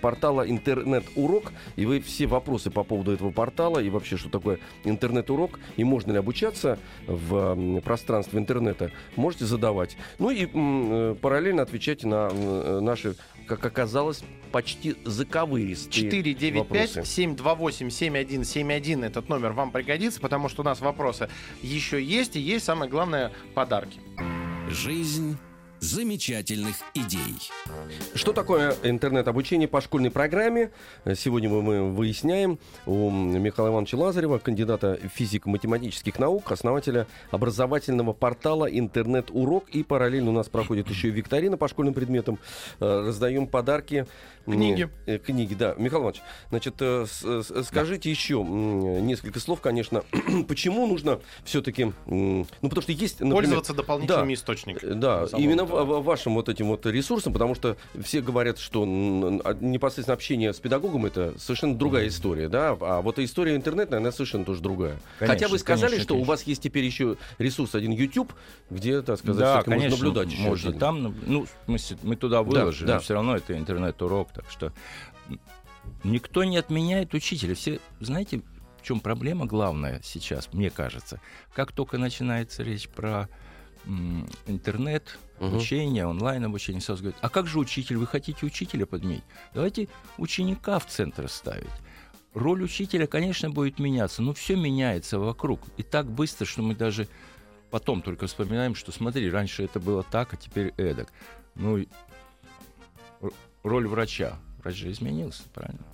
портала 0.00 0.48
«Интернет-урок». 0.48 1.52
И 1.76 1.86
вы 1.86 2.00
все 2.00 2.26
вопросы 2.26 2.70
по 2.70 2.84
поводу 2.84 3.12
этого 3.12 3.30
портала 3.30 3.78
и 3.80 3.90
вообще, 3.90 4.16
что 4.16 4.28
такое 4.28 4.58
интернет-урок, 4.84 5.57
и 5.76 5.84
можно 5.84 6.12
ли 6.12 6.18
обучаться 6.18 6.78
в 7.06 7.80
пространстве 7.80 8.38
интернета, 8.38 8.90
можете 9.16 9.44
задавать. 9.44 9.96
Ну 10.18 10.30
и 10.30 10.48
э, 10.52 11.14
параллельно 11.20 11.62
отвечать 11.62 12.04
на 12.04 12.28
м, 12.30 12.84
наши, 12.84 13.14
как 13.46 13.64
оказалось, 13.64 14.22
почти 14.52 14.96
заковыристые 15.04 16.10
495 16.10 16.54
вопросы. 16.56 17.04
728 17.04 17.90
7171 17.90 19.04
этот 19.04 19.28
номер 19.28 19.52
вам 19.52 19.70
пригодится, 19.70 20.20
потому 20.20 20.48
что 20.48 20.62
у 20.62 20.64
нас 20.64 20.80
вопросы 20.80 21.28
еще 21.62 22.02
есть, 22.02 22.36
и 22.36 22.40
есть 22.40 22.64
самое 22.64 22.90
главное 22.90 23.32
подарки. 23.54 24.00
Жизнь 24.70 25.36
замечательных 25.80 26.76
идей. 26.94 27.36
Что 28.14 28.32
такое 28.32 28.74
интернет-обучение 28.82 29.68
по 29.68 29.80
школьной 29.80 30.10
программе? 30.10 30.70
Сегодня 31.16 31.48
мы- 31.48 31.90
выясняем 31.92 32.58
у 32.86 33.10
Михаила 33.10 33.70
Ивановича 33.70 33.96
Лазарева, 33.98 34.38
кандидата 34.38 34.98
физико-математических 35.14 36.18
наук, 36.18 36.50
основателя 36.52 37.06
образовательного 37.30 38.12
портала 38.12 38.66
«Интернет-урок». 38.66 39.68
И 39.70 39.82
параллельно 39.82 40.30
у 40.30 40.34
нас 40.34 40.48
проходит 40.48 40.88
еще 40.88 41.08
и 41.08 41.10
викторина 41.10 41.56
по 41.56 41.68
школьным 41.68 41.94
предметам. 41.94 42.38
Э, 42.80 43.04
Раздаем 43.06 43.46
подарки. 43.46 44.06
Книги. 44.44 44.88
э, 45.06 45.18
Книги, 45.18 45.54
да. 45.54 45.74
Михаил 45.76 46.00
Иванович, 46.02 46.22
значит, 46.50 46.74
э, 46.80 47.04
скажите 47.64 48.10
еще 48.10 48.40
м, 48.40 49.06
несколько 49.06 49.40
слов, 49.40 49.60
конечно. 49.60 50.02
Почему 50.48 50.86
нужно 50.86 51.20
все-таки... 51.44 51.92
Ну, 52.06 52.46
потому 52.62 52.80
что 52.82 52.92
есть, 52.92 53.20
например... 53.20 53.42
Пользоваться 53.42 53.74
дополнительными 53.74 54.34
источниками. 54.34 54.92
Э, 54.92 54.94
Да, 54.94 55.26
именно 55.36 55.67
вашим 55.68 56.34
вот 56.34 56.48
этим 56.48 56.68
вот 56.68 56.84
ресурсам, 56.86 57.32
потому 57.32 57.54
что 57.54 57.76
все 58.02 58.20
говорят, 58.20 58.58
что 58.58 58.82
а, 58.82 59.54
непосредственно 59.60 60.14
общение 60.14 60.52
с 60.52 60.58
педагогом 60.58 61.06
это 61.06 61.34
совершенно 61.38 61.76
другая 61.76 62.08
история, 62.08 62.48
да, 62.48 62.76
а 62.80 63.00
вот 63.00 63.18
история 63.18 63.56
интернетная, 63.56 63.98
она 63.98 64.12
совершенно 64.12 64.44
тоже 64.44 64.60
другая. 64.60 64.98
Конечно, 65.18 65.34
Хотя 65.34 65.48
вы 65.48 65.58
сказали, 65.58 65.90
конечно, 65.90 66.04
что 66.04 66.14
у 66.14 66.16
конечно. 66.18 66.32
вас 66.32 66.42
есть 66.44 66.62
теперь 66.62 66.84
еще 66.84 67.16
ресурс 67.38 67.74
один 67.74 67.92
YouTube, 67.92 68.32
где, 68.70 69.02
так 69.02 69.18
сказать, 69.18 69.40
да, 69.40 69.62
конечно, 69.62 69.90
можно 69.90 70.06
наблюдать 70.06 70.32
еще 70.32 70.42
можно 70.42 70.70
отдельно. 70.70 70.80
там, 70.80 71.14
ну, 71.26 71.44
в 71.44 71.64
смысле, 71.66 71.98
мы 72.02 72.16
туда 72.16 72.42
выложили, 72.42 72.86
да. 72.86 72.94
но 72.94 73.00
все 73.00 73.14
равно 73.14 73.36
это 73.36 73.56
интернет-урок, 73.56 74.32
так 74.32 74.50
что 74.50 74.72
никто 76.04 76.44
не 76.44 76.56
отменяет 76.56 77.14
учителя. 77.14 77.54
Все, 77.54 77.80
знаете, 78.00 78.42
в 78.78 78.82
чем 78.82 79.00
проблема 79.00 79.46
главная 79.46 80.00
сейчас, 80.02 80.52
мне 80.52 80.70
кажется? 80.70 81.20
Как 81.54 81.72
только 81.72 81.98
начинается 81.98 82.62
речь 82.62 82.88
про 82.88 83.28
интернет, 84.46 85.18
Мгм. 85.40 85.54
обучение, 85.54 86.06
онлайн-обучение, 86.06 86.80
сразу 86.80 87.02
говорят, 87.02 87.18
а 87.22 87.28
как 87.28 87.46
же 87.46 87.58
учитель? 87.58 87.96
Вы 87.96 88.06
хотите 88.06 88.44
учителя 88.44 88.86
подменить? 88.86 89.24
Давайте 89.54 89.88
ученика 90.18 90.78
в 90.78 90.86
центр 90.86 91.28
ставить. 91.28 91.66
Роль 92.34 92.62
учителя, 92.62 93.06
конечно, 93.06 93.50
будет 93.50 93.78
меняться, 93.78 94.22
но 94.22 94.34
все 94.34 94.56
меняется 94.56 95.18
вокруг. 95.18 95.60
И 95.76 95.82
так 95.82 96.06
быстро, 96.10 96.44
что 96.44 96.62
мы 96.62 96.74
даже 96.74 97.08
потом 97.70 98.02
только 98.02 98.26
вспоминаем, 98.26 98.74
что 98.74 98.92
смотри, 98.92 99.30
раньше 99.30 99.64
это 99.64 99.80
было 99.80 100.02
так, 100.02 100.34
а 100.34 100.36
теперь 100.36 100.74
эдак. 100.76 101.08
Ну, 101.54 101.84
роль 103.62 103.86
врача. 103.88 104.38
Врач 104.62 104.76
же 104.76 104.90
изменился, 104.90 105.44
правильно? 105.54 105.84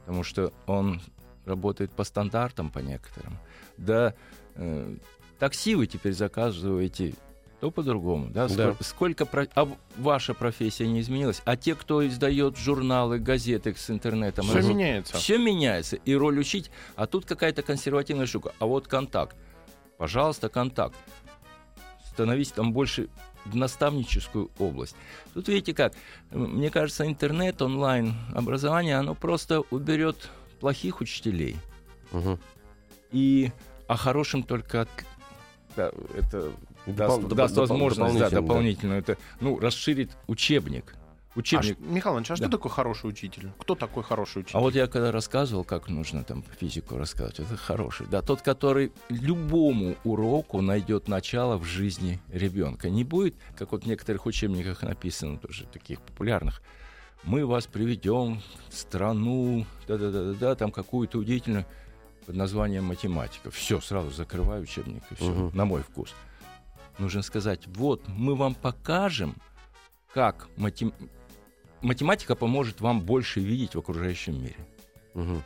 Потому 0.00 0.24
что 0.24 0.52
он 0.66 1.00
работает 1.44 1.92
по 1.92 2.04
стандартам, 2.04 2.70
по 2.70 2.80
некоторым. 2.80 3.38
Да, 3.76 4.14
э, 4.54 4.96
такси 5.42 5.74
вы 5.74 5.88
теперь 5.88 6.12
заказываете 6.12 7.14
то 7.60 7.72
по-другому, 7.72 8.28
да? 8.30 8.46
Да. 8.46 8.54
Сколько, 8.54 8.84
сколько 8.84 9.26
про- 9.26 9.48
а 9.56 9.68
ваша 9.96 10.34
профессия 10.34 10.86
не 10.86 11.00
изменилась, 11.00 11.42
а 11.44 11.56
те, 11.56 11.74
кто 11.74 12.06
издает 12.06 12.56
журналы, 12.56 13.18
газеты 13.18 13.74
с 13.76 13.90
интернетом, 13.90 14.44
Все 14.44 14.54
раз- 14.54 14.66
меняется. 14.66 15.16
все 15.16 15.38
меняется, 15.38 15.96
и 15.96 16.14
роль 16.14 16.38
учить, 16.38 16.70
а 16.94 17.08
тут 17.08 17.24
какая-то 17.24 17.62
консервативная 17.62 18.26
штука. 18.26 18.52
А 18.60 18.66
вот 18.66 18.86
контакт. 18.86 19.34
Пожалуйста, 19.98 20.48
контакт. 20.48 20.94
Становись 22.12 22.52
там 22.52 22.72
больше 22.72 23.08
в 23.44 23.56
наставническую 23.56 24.48
область. 24.60 24.94
Тут 25.34 25.48
видите 25.48 25.74
как, 25.74 25.92
мне 26.30 26.70
кажется, 26.70 27.04
интернет, 27.04 27.60
онлайн 27.62 28.14
образование, 28.32 28.94
оно 28.96 29.16
просто 29.16 29.62
уберет 29.70 30.30
плохих 30.60 31.00
учителей. 31.00 31.56
Мгм. 32.12 32.38
И 33.10 33.50
а 33.88 33.96
хорошим 33.96 34.42
только 34.42 34.82
от- 34.82 34.88
да, 35.76 35.90
это 36.16 36.52
даст, 36.86 37.20
Допол- 37.22 37.34
даст 37.34 37.56
возможность 37.56 38.18
да, 38.18 38.30
дополнительно, 38.30 38.94
да. 38.94 38.98
это 38.98 39.18
ну 39.40 39.58
расширит 39.58 40.10
учебник. 40.26 40.94
А 41.34 41.38
Учебник 41.38 41.78
ш- 41.78 41.84
Михаил 41.84 42.12
Иванович, 42.12 42.30
а 42.32 42.36
что 42.36 42.44
Да. 42.44 42.50
такое 42.50 42.70
хороший 42.70 43.06
учитель? 43.08 43.50
Кто 43.58 43.74
такой 43.74 44.02
хороший 44.02 44.40
учитель? 44.42 44.58
А 44.58 44.60
вот 44.60 44.74
я 44.74 44.86
когда 44.86 45.10
рассказывал, 45.10 45.64
как 45.64 45.88
нужно 45.88 46.24
там 46.24 46.44
физику 46.60 46.98
рассказывать, 46.98 47.40
это 47.40 47.56
хороший. 47.56 48.06
Да, 48.06 48.20
тот, 48.20 48.42
который 48.42 48.92
любому 49.08 49.96
уроку 50.04 50.60
найдет 50.60 51.08
начало 51.08 51.56
в 51.56 51.64
жизни 51.64 52.20
ребенка. 52.30 52.90
Не 52.90 53.02
будет, 53.04 53.34
как 53.56 53.72
вот 53.72 53.84
в 53.84 53.86
некоторых 53.86 54.26
учебниках 54.26 54.82
написано, 54.82 55.38
тоже 55.38 55.64
таких 55.72 56.02
популярных. 56.02 56.60
Мы 57.24 57.46
вас 57.46 57.66
приведем 57.66 58.42
в 58.68 58.74
страну, 58.76 59.64
да-да-да-да, 59.88 60.54
там 60.54 60.70
какую-то 60.70 61.18
удивительную 61.18 61.64
под 62.26 62.36
названием 62.36 62.84
математика. 62.84 63.50
Все, 63.50 63.80
сразу 63.80 64.10
закрываю 64.10 64.62
учебник, 64.62 65.02
и 65.10 65.14
все, 65.14 65.30
Мгм. 65.30 65.56
на 65.56 65.64
мой 65.64 65.82
вкус. 65.82 66.14
Нужно 66.98 67.22
сказать, 67.22 67.66
вот, 67.66 68.06
мы 68.08 68.34
вам 68.34 68.54
покажем, 68.54 69.34
как 70.12 70.48
матем- 70.56 70.92
математика 71.80 72.34
поможет 72.34 72.80
вам 72.80 73.00
больше 73.00 73.40
видеть 73.40 73.74
в 73.74 73.78
окружающем 73.78 74.40
мире. 74.42 74.56
Мгм. 75.14 75.42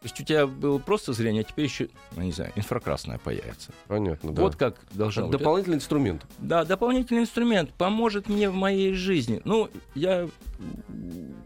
То 0.00 0.08
есть 0.08 0.20
у 0.20 0.24
тебя 0.24 0.46
было 0.46 0.78
просто 0.78 1.12
зрение, 1.14 1.40
а 1.40 1.44
теперь 1.44 1.64
еще, 1.64 1.88
ну, 2.14 2.22
не 2.22 2.30
знаю, 2.30 2.52
инфракрасное 2.54 3.18
появится. 3.18 3.72
Понятно, 3.88 4.32
да. 4.32 4.42
Вот 4.42 4.54
как 4.54 4.76
должно 4.92 5.22
Это 5.22 5.32
быть. 5.32 5.38
дополнительный 5.40 5.76
инструмент. 5.76 6.26
Да, 6.38 6.64
дополнительный 6.64 7.22
инструмент 7.22 7.72
поможет 7.72 8.28
мне 8.28 8.48
в 8.50 8.54
моей 8.54 8.92
жизни. 8.92 9.40
Ну, 9.44 9.68
я, 9.94 10.28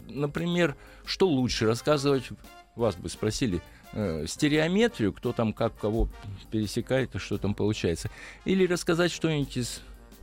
например, 0.09 0.77
что 1.07 1.29
лучше 1.29 1.67
рассказывать, 1.67 2.29
вас 2.77 2.97
бы 2.97 3.09
спросили, 3.09 3.63
э, 3.93 4.25
стереометрию, 4.27 5.13
кто 5.13 5.33
там 5.33 5.53
как 5.53 5.77
кого 5.77 6.09
пересекает 6.51 7.15
и 7.15 7.19
что 7.19 7.39
там 7.39 7.55
получается, 7.55 8.11
или 8.45 8.67
рассказать 8.67 9.13
что-нибудь 9.13 9.57
из 9.57 9.83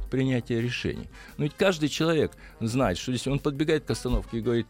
принятия 0.10 0.62
решений. 0.62 1.08
Но 1.38 1.44
ведь 1.44 1.56
каждый 1.56 1.90
человек 1.90 2.32
знает, 2.60 2.98
что 2.98 3.12
если 3.12 3.30
он 3.30 3.40
подбегает 3.40 3.86
к 3.86 3.92
остановке 3.92 4.38
и 4.38 4.42
говорит, 4.42 4.68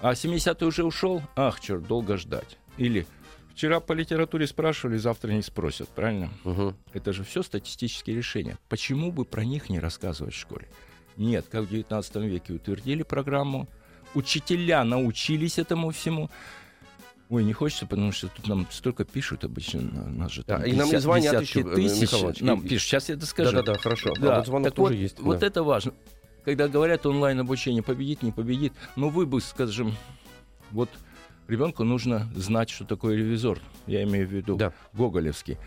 а 0.00 0.12
70-й 0.12 0.66
уже 0.66 0.84
ушел, 0.84 1.22
ах, 1.36 1.60
черт, 1.60 1.86
долго 1.86 2.16
ждать. 2.16 2.58
Или 2.76 3.06
вчера 3.54 3.80
по 3.80 3.92
литературе 3.92 4.46
спрашивали, 4.46 4.98
завтра 4.98 5.32
не 5.32 5.42
спросят, 5.42 5.88
правильно? 5.88 6.30
Мгм. 6.44 6.76
Это 6.92 7.12
же 7.12 7.24
все 7.24 7.42
статистические 7.42 8.16
решения. 8.16 8.58
Почему 8.68 9.12
бы 9.12 9.24
про 9.24 9.44
них 9.44 9.70
не 9.70 9.78
рассказывать 9.78 10.34
в 10.34 10.38
школе? 10.38 10.68
Нет, 11.16 11.46
как 11.50 11.64
в 11.64 11.70
19 11.70 12.16
веке 12.16 12.54
утвердили 12.54 13.02
программу, 13.02 13.68
учителя 14.14 14.84
научились 14.84 15.58
этому 15.58 15.90
всему. 15.90 16.30
Ой, 17.34 17.42
не 17.42 17.52
хочется, 17.52 17.84
потому 17.84 18.12
что 18.12 18.28
тут 18.28 18.46
нам 18.46 18.64
столько 18.70 19.04
пишут 19.04 19.42
обычно, 19.44 19.80
на- 19.80 20.08
нас 20.08 20.30
же 20.30 20.44
там 20.44 20.60
Да, 20.60 20.66
и 20.68 20.70
нам 20.72 20.86
и 20.86 20.92
50 20.92 21.02
звонят 21.02 21.42
еще, 21.42 21.60
э, 21.62 21.74
тысяч. 21.74 22.40
Нам 22.40 22.60
и- 22.60 22.68
пишут, 22.68 22.86
сейчас 22.86 23.08
я 23.08 23.16
это 23.16 23.26
скажу. 23.26 23.50
Да-да-да, 23.50 23.76
хорошо. 23.76 24.14
Да, 24.20 24.34
А 24.34 24.38
вот 24.38 24.46
звонок 24.46 24.68
так 24.68 24.74
тоже 24.76 24.92
вот, 24.94 25.00
есть. 25.00 25.18
Вот 25.18 25.38
да. 25.40 25.46
это 25.48 25.64
важно. 25.64 25.94
Когда 26.44 26.68
говорят 26.68 27.04
онлайн 27.06 27.40
обучение 27.40 27.82
победит, 27.82 28.22
не 28.22 28.30
победит, 28.30 28.72
но 28.94 29.08
вы 29.08 29.26
бы, 29.26 29.40
скажем, 29.40 29.96
вот 30.70 30.88
ребенку 31.48 31.82
нужно 31.82 32.30
знать, 32.36 32.70
что 32.70 32.84
такое 32.84 33.16
ревизор. 33.16 33.58
Я 33.88 34.04
имею 34.04 34.28
в 34.28 34.30
виду 34.30 34.54
Да. 34.54 34.72
Гоголевский. 34.92 35.58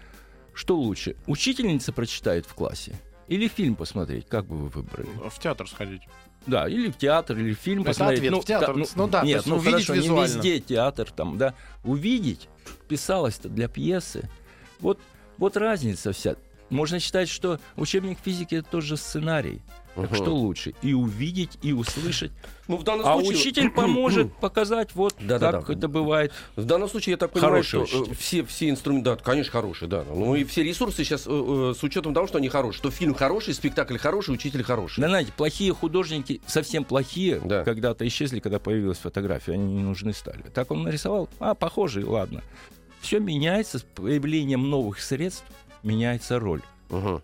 Что 0.54 0.78
лучше, 0.80 1.18
учительница 1.26 1.92
прочитает 1.92 2.46
в 2.46 2.54
классе 2.54 2.96
или 3.28 3.50
фильм 3.50 3.76
посмотреть? 3.76 4.26
Как 4.30 4.46
бы 4.46 4.56
вы 4.56 4.70
выбрали? 4.70 5.10
В 5.30 5.38
театр 5.38 5.68
сходить. 5.68 6.04
Да, 6.48 6.68
или 6.68 6.90
в 6.90 6.98
театр, 6.98 7.38
или 7.38 7.54
в 7.54 7.58
фильм 7.58 7.82
Это 7.82 7.92
посмотреть. 7.92 8.20
ответ, 8.20 8.44
в 8.44 8.46
театр. 8.46 8.76
та- 8.76 8.92
Ну 8.96 9.08
да, 9.08 9.22
нет, 9.24 9.36
есть 9.36 9.48
ну 9.48 9.56
увидеть 9.58 9.86
хорошо, 9.86 9.94
визуально. 9.94 10.22
не 10.32 10.36
везде 10.38 10.60
театр 10.60 11.12
там, 11.12 11.38
да. 11.38 11.54
Увидеть 11.84 12.48
писалось-то 12.88 13.50
для 13.50 13.68
пьесы. 13.68 14.30
Вот, 14.80 15.00
вот 15.38 15.58
разница 15.58 16.14
вся. 16.14 16.36
Можно 16.70 17.00
считать, 17.00 17.30
что 17.30 17.60
учебник 17.76 18.18
физики 18.24 18.56
это 18.56 18.70
тоже 18.70 18.98
сценарий. 18.98 19.62
Так 19.96 20.14
что 20.14 20.36
лучше? 20.36 20.76
И 20.84 20.94
увидеть, 20.94 21.58
и 21.64 21.74
услышать. 21.74 22.32
Ну, 22.68 22.78
в 22.78 22.84
данном 22.84 23.08
А 23.08 23.14
случае... 23.14 23.32
учитель 23.40 23.70
поможет 23.72 24.32
показать, 24.40 24.94
вот 24.94 25.16
Да-да-да. 25.20 25.60
как 25.62 25.72
это 25.72 25.88
бывает. 25.88 26.32
В 26.56 26.66
данном 26.66 26.88
случае, 26.88 27.14
я 27.14 27.18
так 27.18 27.32
понимаю, 27.32 27.64
Хороший 27.64 27.88
что 27.88 27.98
э, 27.98 28.02
учитель. 28.02 28.16
все, 28.16 28.46
все 28.46 28.70
инструменты, 28.70 29.06
да, 29.10 29.16
конечно, 29.16 29.52
хорошие, 29.52 29.90
да. 29.90 30.04
Ну 30.08 30.36
и 30.36 30.44
все 30.44 30.62
ресурсы 30.62 31.04
сейчас, 31.04 31.24
э, 31.26 31.30
э, 31.32 31.74
с 31.76 31.82
учетом 31.82 32.14
того, 32.14 32.28
что 32.28 32.38
они 32.38 32.48
хорошие, 32.48 32.78
что 32.78 32.92
фильм 32.92 33.16
хороший, 33.16 33.56
спектакль 33.56 33.98
хороший, 33.98 34.36
учитель 34.36 34.62
хороший. 34.62 35.02
Да, 35.02 35.08
знаете, 35.08 35.32
плохие 35.36 35.74
художники, 35.74 36.42
совсем 36.46 36.84
плохие, 36.84 37.42
Да. 37.44 37.64
когда-то 37.64 38.08
исчезли, 38.08 38.40
когда 38.40 38.60
появилась 38.60 39.00
фотография, 39.00 39.54
они 39.54 39.74
не 39.74 39.82
нужны 39.82 40.14
стали. 40.14 40.44
Так 40.54 40.70
он 40.70 40.84
нарисовал, 40.84 41.28
а, 41.40 41.56
похожий, 41.56 42.04
ладно. 42.04 42.44
Все 43.02 43.20
меняется 43.20 43.80
с 43.80 43.82
появлением 43.82 44.70
новых 44.70 45.00
средств, 45.02 45.44
меняется 45.84 46.40
роль. 46.40 46.62
Четыре- 46.90 47.22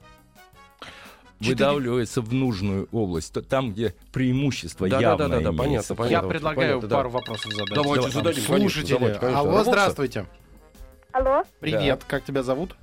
Выдавливается 1.39 2.21
в 2.21 2.33
нужную 2.33 2.87
область, 2.93 3.33
то- 3.33 3.41
там, 3.41 3.73
где 3.73 3.93
преимущество 4.13 4.87
Да, 4.87 4.95
да, 4.97 5.01
явно 5.01 5.17
да, 5.17 5.27
да, 5.27 5.41
да, 5.41 5.49
имеется. 5.49 5.93
понятно, 5.93 5.95
понятно. 5.95 6.25
Я 6.25 6.29
предлагаю 6.29 6.67
понятно, 6.69 6.87
да. 6.87 6.95
пару 6.95 7.09
вопросов 7.09 7.51
задать. 7.51 7.69
Давайте 7.73 7.95
Давай. 7.95 8.11
зададим, 8.11 8.45
конечно, 8.45 8.69
Слушатели. 8.69 8.93
давайте, 8.97 9.19
конечно. 9.19 9.39
Алло, 9.39 9.63
здравствуйте. 9.63 10.25
Алло, 11.11 11.43
Привет, 11.59 12.03
как 12.07 12.23
тебя 12.23 12.43
зовут? 12.43 12.75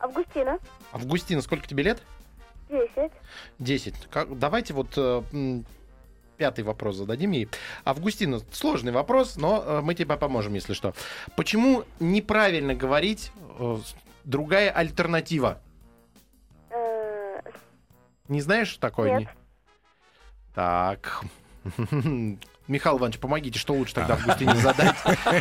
Августина, 0.00 0.58
Августина, 0.92 1.40
сколько 1.42 1.68
тебе 1.68 1.84
лет? 1.84 2.02
10. 2.68 3.12
10. 3.58 3.94
Как, 4.10 4.36
давайте 4.38 4.74
вот 4.74 4.88
э, 4.96 5.22
пятый 6.36 6.64
вопрос 6.64 6.96
зададим 6.96 7.30
ей. 7.32 7.48
Августина, 7.84 8.40
сложный 8.50 8.92
вопрос, 8.92 9.36
но 9.36 9.62
э, 9.64 9.80
мы 9.82 9.94
тебе 9.94 10.16
поможем, 10.16 10.54
если 10.54 10.72
что. 10.72 10.94
Почему 11.36 11.84
неправильно 12.00 12.74
говорить 12.74 13.30
э, 13.58 13.78
другая 14.24 14.70
альтернатива? 14.70 15.60
Э, 16.70 17.40
Не 18.28 18.40
знаешь 18.40 18.76
такой? 18.76 19.10
Нет. 19.20 19.28
Так. 20.54 21.22
Михаил 22.68 22.98
Иванович, 22.98 23.18
помогите, 23.18 23.58
что 23.58 23.74
лучше 23.74 23.94
тогда 23.94 24.14
Августине 24.14 24.54
задать? 24.56 24.96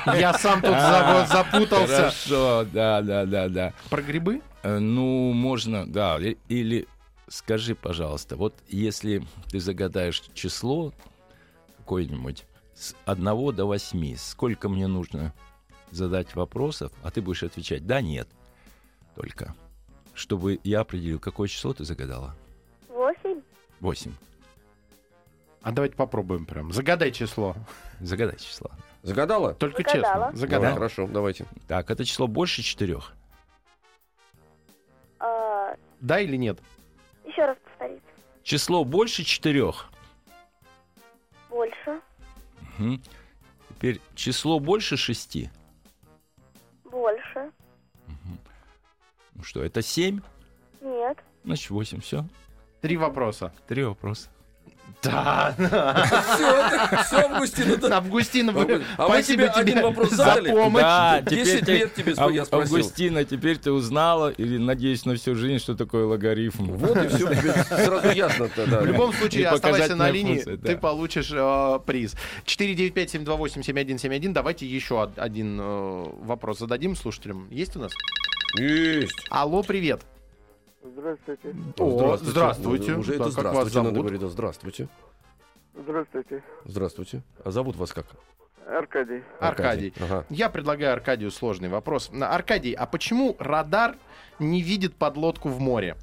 Я 0.06 0.34
сам 0.34 0.62
тут 0.62 0.72
за- 0.72 1.28
запутался. 1.30 1.96
Хорошо, 1.96 2.66
да, 2.74 3.02
да, 3.02 3.26
да, 3.26 3.50
да. 3.50 3.74
Про 3.90 4.02
грибы? 4.02 4.42
Э, 4.64 4.80
Ну, 4.80 5.32
можно, 5.34 5.86
да. 5.86 6.18
Или 6.48 6.88
скажи, 7.28 7.76
пожалуйста, 7.76 8.36
вот 8.36 8.56
если 8.68 9.24
ты 9.52 9.60
загадаешь 9.60 10.24
число 10.34 10.92
какое-нибудь 11.78 12.46
с 12.74 12.96
1 13.06 13.24
до 13.56 13.66
8, 13.66 14.16
сколько 14.18 14.68
мне 14.70 14.88
нужно 14.88 15.34
задать 15.92 16.36
вопросов, 16.36 16.92
а 17.04 17.12
ты 17.12 17.22
будешь 17.22 17.44
отвечать 17.44 17.86
«да», 17.86 18.02
«нет» 18.02 18.28
только, 19.20 19.54
чтобы 20.14 20.60
я 20.64 20.80
определил, 20.80 21.20
какое 21.20 21.50
число 21.50 21.74
ты 21.74 21.84
загадала. 21.84 22.36
8. 22.88 23.42
8. 23.82 24.12
А 25.62 25.72
давайте 25.74 25.96
попробуем 25.98 26.46
прям. 26.46 26.72
Загадай 26.72 27.12
число. 27.12 27.54
Загадай 28.00 28.38
число. 28.40 28.72
Загадала? 29.04 29.54
Только 29.56 29.84
Загадала. 29.84 30.04
честно. 30.04 30.14
Давай, 30.20 30.36
Загадай. 30.38 30.74
хорошо, 30.74 31.08
давайте. 31.08 31.46
Так, 31.68 31.92
это 31.92 32.06
число 32.06 32.28
больше 32.28 32.62
четырех. 32.62 33.14
А, 35.20 35.76
Да 36.00 36.22
или 36.22 36.38
нет? 36.38 36.60
еще 37.26 37.46
раз 37.46 37.58
повторите. 37.66 38.02
Число 38.44 38.86
больше 38.86 39.24
четырех. 39.26 39.90
Больше. 41.50 42.02
Мгм. 42.78 43.02
Теперь 43.70 44.00
число 44.16 44.60
больше 44.62 44.96
шести. 44.96 45.50
Что, 49.50 49.64
это 49.64 49.82
семь? 49.82 50.20
Нет. 50.82 51.18
Значит, 51.44 51.72
восемь. 51.72 52.00
Все. 52.02 52.24
Три 52.82 52.98
вопроса. 52.98 53.52
Три 53.68 53.84
вопроса. 53.84 54.30
Да. 55.04 55.54
Все, 55.58 57.04
все, 57.04 57.18
Августина, 57.30 57.78
да. 57.78 57.98
Августина, 57.98 58.52
вы- 58.52 58.84
А 58.98 59.04
мы 59.08 59.14
спасибо 59.14 59.44
тебе 59.44 59.52
один 59.52 59.82
вопрос 59.82 60.10
за 60.10 60.16
задали? 60.18 60.52
помощь. 60.52 60.82
Да, 60.82 61.22
10 61.22 61.46
теперь 61.46 61.66
ты- 61.66 61.72
лет 61.78 61.94
тебе 61.94 62.14
я 62.34 62.46
спросил. 62.46 62.76
Августина, 62.76 63.24
теперь 63.24 63.58
ты 63.58 63.72
узнала, 63.72 64.30
или 64.30 64.58
надеюсь 64.58 65.06
на 65.06 65.16
всю 65.16 65.36
жизнь, 65.36 65.60
что 65.64 65.76
такое 65.76 66.06
логарифм. 66.06 66.66
Вот 66.74 66.98
и 66.98 67.08
все, 67.08 67.34
сразу 67.64 68.10
ясно-то, 68.12 68.68
да. 68.68 68.82
В 68.82 68.86
любом 68.86 69.14
случае, 69.14 69.42
И 69.44 69.46
оставайся 69.46 69.96
на 69.96 70.10
линии, 70.12 70.34
функция, 70.36 70.58
да. 70.58 70.68
ты 70.68 70.78
получишь 70.78 71.32
э, 71.34 71.80
приз. 71.86 72.16
495-728-7171. 72.46 74.34
Давайте 74.34 74.66
еще 74.66 74.96
од- 74.96 75.18
один 75.18 75.60
э, 75.62 76.06
вопрос 76.24 76.60
зададим 76.60 76.96
слушателям. 76.96 77.48
Есть 77.52 77.76
у 77.76 77.80
нас? 77.80 77.92
Есть. 78.58 79.28
Алло, 79.30 79.64
привет. 79.64 80.02
Здравствуйте. 80.84 81.56
О, 81.78 82.18
здравствуйте. 82.18 82.94
Уже 82.94 83.18
Да, 83.18 83.26
это 83.26 83.36
как 83.36 83.54
вас 83.54 83.68
здравствуйте 83.68 83.78
надо 83.78 83.90
зовут? 83.90 83.98
говорить. 84.00 84.22
да, 84.22 84.28
Здравствуйте. 84.28 84.90
Здравствуйте. 85.76 86.44
Здравствуйте. 86.66 87.24
А 87.44 87.52
зовут 87.52 87.76
вас 87.76 87.94
как? 87.94 88.06
Аркадий. 88.68 89.24
Аркадий. 89.40 89.94
Ага. 90.00 90.26
Я 90.30 90.50
предлагаю 90.50 90.94
Аркадию 90.94 91.32
сложный 91.32 91.70
вопрос. 91.70 92.12
Аркадий, 92.22 92.74
а 92.74 92.86
почему 92.86 93.36
радар 93.40 93.98
не 94.40 94.62
видит 94.62 94.96
подлодку 94.96 95.50
в 95.50 95.60
море? 95.60 95.96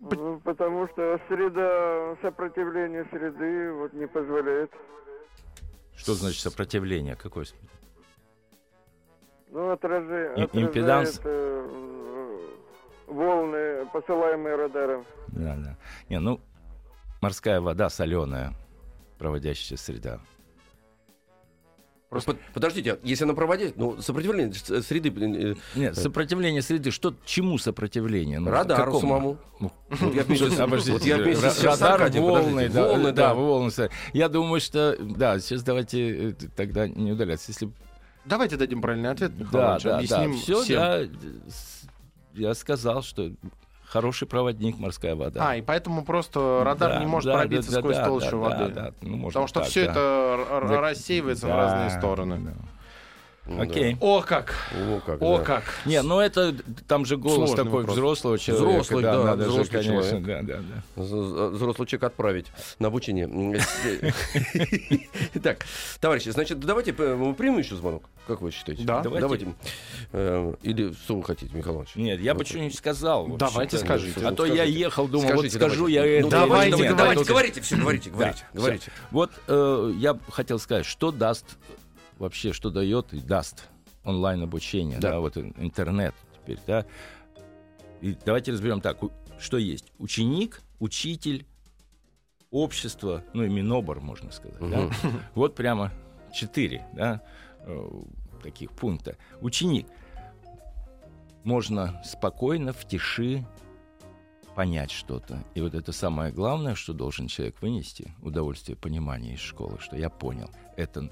Ну, 0.00 0.40
потому 0.44 0.88
что 0.88 1.20
среда, 1.28 2.16
сопротивление 2.22 3.06
среды 3.10 3.72
вот 3.72 3.92
не 3.92 4.06
позволяет. 4.08 4.70
Что 5.96 6.14
значит 6.14 6.40
сопротивление? 6.40 7.14
Какое? 7.14 7.46
Ну, 9.52 9.70
отражи, 9.70 10.32
И- 10.36 10.58
импеданс? 10.60 11.18
отражает 11.18 11.20
э, 11.24 12.38
волны, 13.06 13.86
посылаемые 13.92 14.56
радаром. 14.56 15.04
Да, 15.28 15.56
да. 15.56 15.76
Не, 16.08 16.18
ну, 16.20 16.40
морская 17.20 17.60
вода 17.60 17.90
соленая, 17.90 18.54
проводящая 19.18 19.76
среда. 19.78 20.20
Под- 22.08 22.38
Подождите, 22.52 22.92
а 22.92 22.98
если 23.02 23.24
она 23.24 23.32
проводит, 23.32 23.76
ну, 23.78 24.00
сопротивление 24.02 24.52
с- 24.52 24.82
среды... 24.82 25.08
э, 25.08 25.54
Нет, 25.74 25.96
сопротивление 25.96 26.60
среды. 26.60 26.90
Что, 26.90 27.14
чему 27.24 27.56
сопротивление? 27.56 28.38
Ну, 28.38 28.50
Радару 28.50 28.92
какому? 28.92 29.00
самому. 29.00 29.38
Ну, 29.60 29.70
Вот 29.88 30.14
я 30.14 30.22
вместе 30.24 31.50
с- 31.50 31.62
радар, 31.64 32.10
волны, 32.10 32.68
да, 32.68 32.82
Волны, 32.86 33.12
да, 33.12 33.34
волны. 33.34 33.70
Я 34.12 34.28
думаю, 34.28 34.60
что, 34.60 34.94
да, 35.00 35.38
сейчас 35.40 35.62
давайте 35.62 36.30
э, 36.30 36.32
тогда 36.54 36.86
не 36.86 37.12
удаляться. 37.12 37.50
Если 37.50 37.70
Давайте 38.24 38.56
дадим 38.56 38.80
правильный 38.80 39.10
ответ, 39.10 39.32
Михаил 39.32 39.50
Да, 39.52 39.78
да, 39.80 39.96
объясним 39.96 40.32
да. 40.32 40.38
Все, 40.38 40.62
всем. 40.62 40.76
да. 40.80 41.00
Я 42.34 42.54
сказал, 42.54 43.02
что 43.02 43.30
хороший 43.84 44.26
проводник 44.28 44.78
морская 44.78 45.14
вода. 45.14 45.50
А, 45.50 45.56
и 45.56 45.62
поэтому 45.62 46.04
просто 46.04 46.62
радар 46.64 46.92
Да, 46.94 47.00
не 47.00 47.06
может 47.06 47.30
да, 47.30 47.38
пробиться 47.38 47.72
да, 47.72 47.78
сквозь 47.80 47.96
да, 47.96 48.04
толщу 48.04 48.30
да, 48.30 48.36
воды. 48.36 48.68
да, 48.72 48.82
да. 48.84 48.92
Ну, 49.02 49.26
Потому 49.26 49.46
что 49.48 49.60
так, 49.60 49.68
все 49.68 49.84
да. 49.86 49.90
это 49.90 50.00
р- 50.00 50.62
р- 50.62 50.68
Да. 50.68 50.80
рассеивается 50.80 51.46
в 51.46 51.50
разные 51.50 51.90
стороны. 51.90 52.38
да. 52.38 52.52
Ну, 53.44 53.60
Окей. 53.60 53.96
О, 54.00 54.22
как! 54.22 54.54
О, 54.72 55.00
как, 55.04 55.20
О, 55.20 55.38
да. 55.38 55.44
как! 55.44 55.64
Не, 55.84 56.00
ну 56.02 56.20
это 56.20 56.54
там 56.86 57.04
же 57.04 57.16
голос 57.16 57.48
Сложный 57.50 57.56
такой 57.56 57.80
вопрос. 57.80 57.96
взрослого 57.96 58.38
человека. 58.38 58.68
Взрослый, 58.70 59.02
да, 59.02 59.24
надо 59.24 59.44
же, 59.44 59.50
взрослый 59.50 59.82
конечно, 59.82 60.10
человек. 60.20 60.46
да, 60.46 60.56
да, 60.56 60.62
да. 60.96 61.02
Взрослый 61.48 61.88
человек 61.88 62.04
отправить 62.04 62.46
на 62.78 62.86
обучение. 62.86 63.28
Итак, 65.34 65.66
товарищи, 66.00 66.28
значит, 66.28 66.60
давайте 66.60 66.94
э, 66.96 67.16
мы 67.16 67.34
примем 67.34 67.58
еще 67.58 67.74
звонок. 67.74 68.04
Как 68.28 68.40
вы 68.42 68.52
считаете? 68.52 68.84
Да. 68.84 69.00
Давайте. 69.00 69.48
Э, 70.12 70.54
Или 70.62 70.92
что 70.92 71.16
вы 71.16 71.24
хотите, 71.24 71.54
Михаил 71.56 71.74
Иванович? 71.74 71.96
Нет, 71.96 72.20
я 72.20 72.34
бы 72.34 72.44
что-нибудь 72.44 72.76
сказал. 72.76 73.26
Давайте 73.26 73.78
скажите. 73.78 74.20
А 74.24 74.32
то 74.32 74.46
я 74.46 74.54
Скажите. 74.54 74.78
ехал, 74.78 75.08
думал, 75.08 75.32
вот 75.34 75.50
скажу 75.50 75.88
я 75.88 76.02
Ну, 76.02 76.28
это. 76.28 76.30
давайте, 76.30 76.94
давайте, 76.94 77.24
говорите, 77.24 77.60
все, 77.60 77.76
говорите, 77.76 78.10
говорите. 78.10 78.92
Вот 79.10 79.32
э, 79.48 79.92
я 79.96 80.16
хотел 80.30 80.60
сказать, 80.60 80.86
что 80.86 81.10
даст 81.10 81.44
вообще, 82.18 82.52
что 82.52 82.70
дает 82.70 83.12
и 83.14 83.20
даст 83.20 83.68
онлайн 84.04 84.42
обучение, 84.42 84.98
Да. 84.98 85.12
да, 85.12 85.20
вот 85.20 85.36
ин- 85.36 85.54
интернет 85.58 86.14
теперь, 86.34 86.58
да. 86.66 86.84
И 88.00 88.16
давайте 88.24 88.52
разберем 88.52 88.80
так, 88.80 88.98
что 89.38 89.58
есть 89.58 89.92
ученик, 89.98 90.60
учитель, 90.80 91.46
общество, 92.50 93.24
ну 93.32 93.44
и 93.44 93.48
Минобор, 93.48 94.00
можно 94.00 94.30
сказать, 94.32 94.58
да. 94.60 94.90
Вот 95.34 95.54
прямо 95.54 95.92
четыре, 96.34 96.86
да, 96.94 97.22
э, 97.60 97.90
таких 98.42 98.70
пункта. 98.72 99.16
Ученик. 99.40 99.86
Можно 101.44 102.00
спокойно, 102.04 102.72
в 102.72 102.86
тиши 102.86 103.44
понять 104.54 104.90
что-то. 104.90 105.42
И 105.54 105.60
вот 105.60 105.74
это 105.74 105.90
самое 105.92 106.30
главное, 106.32 106.74
что 106.74 106.92
должен 106.92 107.26
человек 107.26 107.60
вынести, 107.62 108.12
удовольствие 108.20 108.76
понимания 108.76 109.34
из 109.34 109.40
школы, 109.40 109.78
что 109.80 109.96
я 109.96 110.08
понял. 110.10 110.50
Это 110.76 111.10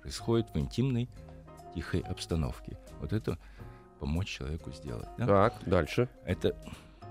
происходит 0.00 0.48
в 0.54 0.58
интимной, 0.58 1.08
тихой 1.74 2.00
обстановке. 2.00 2.78
Вот 3.00 3.12
это 3.12 3.38
помочь 3.98 4.28
человеку 4.28 4.72
сделать. 4.72 5.08
да? 5.18 5.26
Так, 5.26 5.54
дальше. 5.66 6.08
Это 6.24 6.56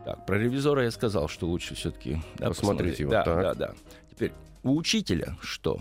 так, 0.05 0.25
про 0.25 0.37
ревизора 0.37 0.83
я 0.83 0.91
сказал, 0.91 1.27
что 1.27 1.47
лучше 1.47 1.75
все-таки 1.75 2.19
Посмотреть 2.37 2.99
его, 2.99 3.11
Да, 3.11 3.23
так. 3.23 3.41
да, 3.41 3.53
да. 3.53 3.73
Теперь 4.09 4.33
у 4.63 4.75
учителя 4.75 5.37
что? 5.41 5.79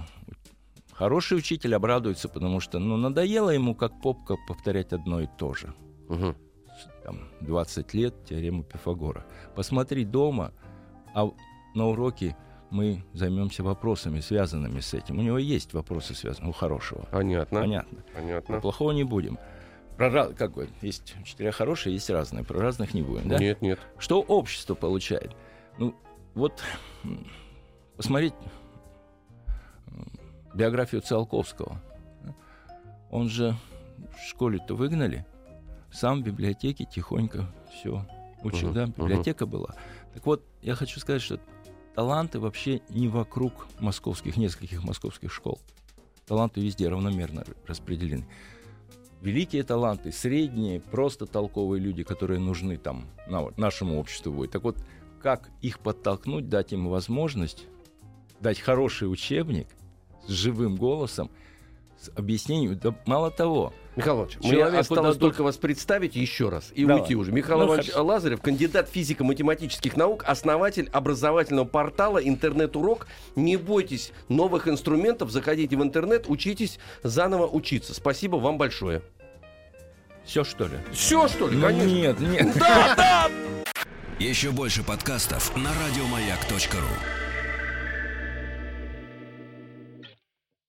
Хороший 0.93 1.39
учитель 1.39 1.75
обрадуется, 1.75 2.29
потому 2.29 2.59
что 2.61 2.79
ну, 2.81 2.97
надоело 2.97 3.51
ему, 3.51 3.75
как 3.75 4.01
попка, 4.01 4.37
повторять 4.49 4.93
одно 4.93 5.21
и 5.21 5.29
то 5.39 5.55
же. 5.55 5.73
Мгм. 6.09 6.37
Там, 7.05 7.29
20 7.41 7.95
лет 7.95 8.25
теорему 8.25 8.65
Пифагора. 8.65 9.25
Посмотри 9.55 10.05
дома, 10.05 10.53
а 11.15 11.31
на 11.75 11.87
уроке 11.87 12.37
мы 12.71 13.05
займемся 13.13 13.63
вопросами, 13.63 14.21
связанными 14.21 14.81
с 14.81 14.95
этим. 14.95 15.19
У 15.19 15.23
него 15.23 15.39
есть 15.39 15.73
вопросы, 15.73 16.15
связанные 16.15 16.51
у 16.51 16.53
хорошего. 16.53 17.07
Понятно. 17.11 17.61
Понятно. 17.61 17.99
Понятно. 18.15 18.55
Про 18.55 18.61
плохого 18.61 18.93
не 18.93 19.05
будем. 19.05 19.39
Про 19.97 20.33
как 20.33 20.53
бы, 20.53 20.69
есть 20.81 21.17
учителя 21.21 21.51
хорошие, 21.51 21.95
есть 21.95 22.09
разные. 22.11 22.45
Про 22.45 22.61
разных 22.61 22.95
не 22.95 23.03
будем, 23.03 23.29
да? 23.29 23.39
Нет, 23.39 23.61
нет. 23.63 23.81
Что 23.99 24.21
общество 24.21 24.75
получает? 24.75 25.35
Ну, 25.79 25.95
вот 26.35 26.63
посмотреть 27.97 28.35
биографию 30.55 31.01
Циолковского. 31.01 31.81
Он 33.11 33.29
же 33.29 33.57
в 34.17 34.29
школе-то 34.29 34.75
выгнали, 34.75 35.27
сам 35.91 36.21
в 36.21 36.25
библиотеке 36.25 36.85
тихонько 36.85 37.47
все 37.73 38.07
учил, 38.43 38.69
Мгм, 38.69 38.75
да? 38.75 38.87
Библиотека 38.87 39.47
была. 39.47 39.75
Так 40.15 40.27
вот, 40.27 40.45
я 40.63 40.75
хочу 40.75 41.01
сказать, 41.01 41.23
что 41.23 41.41
таланты 41.99 42.39
вообще 42.39 42.81
не 42.91 43.09
вокруг 43.09 43.67
московских, 43.81 44.37
нескольких 44.37 44.85
московских 44.85 45.33
школ. 45.33 45.59
Таланты 46.29 46.61
везде 46.61 46.89
равномерно 46.89 47.45
распределены. 47.67 48.25
Великие 49.21 49.65
таланты, 49.65 50.13
средние, 50.13 50.79
просто 50.79 51.27
толковые 51.27 51.81
люди, 51.83 52.05
которые 52.05 52.39
нужны 52.39 52.77
там 52.77 53.07
на- 53.27 53.51
нашему 53.57 53.99
обществу 53.99 54.33
будет. 54.33 54.53
Так 54.53 54.63
вот, 54.63 54.77
как 55.21 55.51
их 55.61 55.81
подтолкнуть, 55.81 56.49
дать 56.49 56.73
им 56.73 56.87
возможность, 56.87 57.67
дать 58.39 58.61
хороший 58.61 59.11
учебник 59.11 59.67
с 60.29 60.31
живым 60.31 60.77
голосом, 60.77 61.33
с 62.01 62.11
объяснением. 62.17 62.79
Да 62.79 62.95
мало 63.07 63.31
того, 63.31 63.73
Михаил 63.97 64.17
Иванович, 64.17 64.39
мне 64.41 64.51
Человеку 64.53 64.79
осталось 64.79 65.17
только 65.17 65.43
вас 65.43 65.57
представить 65.57 66.15
еще 66.15 66.49
раз 66.49 66.71
и 66.75 66.85
Давай. 66.85 67.03
уйти 67.03 67.17
уже. 67.17 67.33
Михаил 67.33 67.59
Ну, 67.59 67.67
Иванович 67.67 67.87
хорошо. 67.91 68.05
Лазарев, 68.07 68.41
кандидат 68.41 68.89
физико-математических 68.89 69.97
наук, 69.97 70.25
основатель 70.27 70.89
образовательного 70.93 71.65
портала 71.67 72.19
«Интернет-урок». 72.19 73.09
Не 73.35 73.57
бойтесь 73.57 74.13
новых 74.29 74.69
инструментов, 74.69 75.31
заходите 75.31 75.77
в 75.77 75.83
интернет, 75.83 76.27
учитесь 76.29 76.79
заново 77.03 77.47
учиться. 77.49 77.93
Спасибо 77.95 78.37
вам 78.37 78.57
большое. 78.59 79.03
все 80.25 80.45
что 80.45 80.65
ли? 80.67 80.79
Все, 80.93 81.27
что 81.27 81.49
ли? 81.49 81.57
Ну, 81.57 81.67
Конечно. 81.67 81.87
Нет, 81.89 82.21
нет. 82.21 82.57
Еще 84.21 84.51
больше 84.51 84.83
подкастов 84.83 85.57
на 85.57 85.71
радиомаяк.ру. 85.71 87.28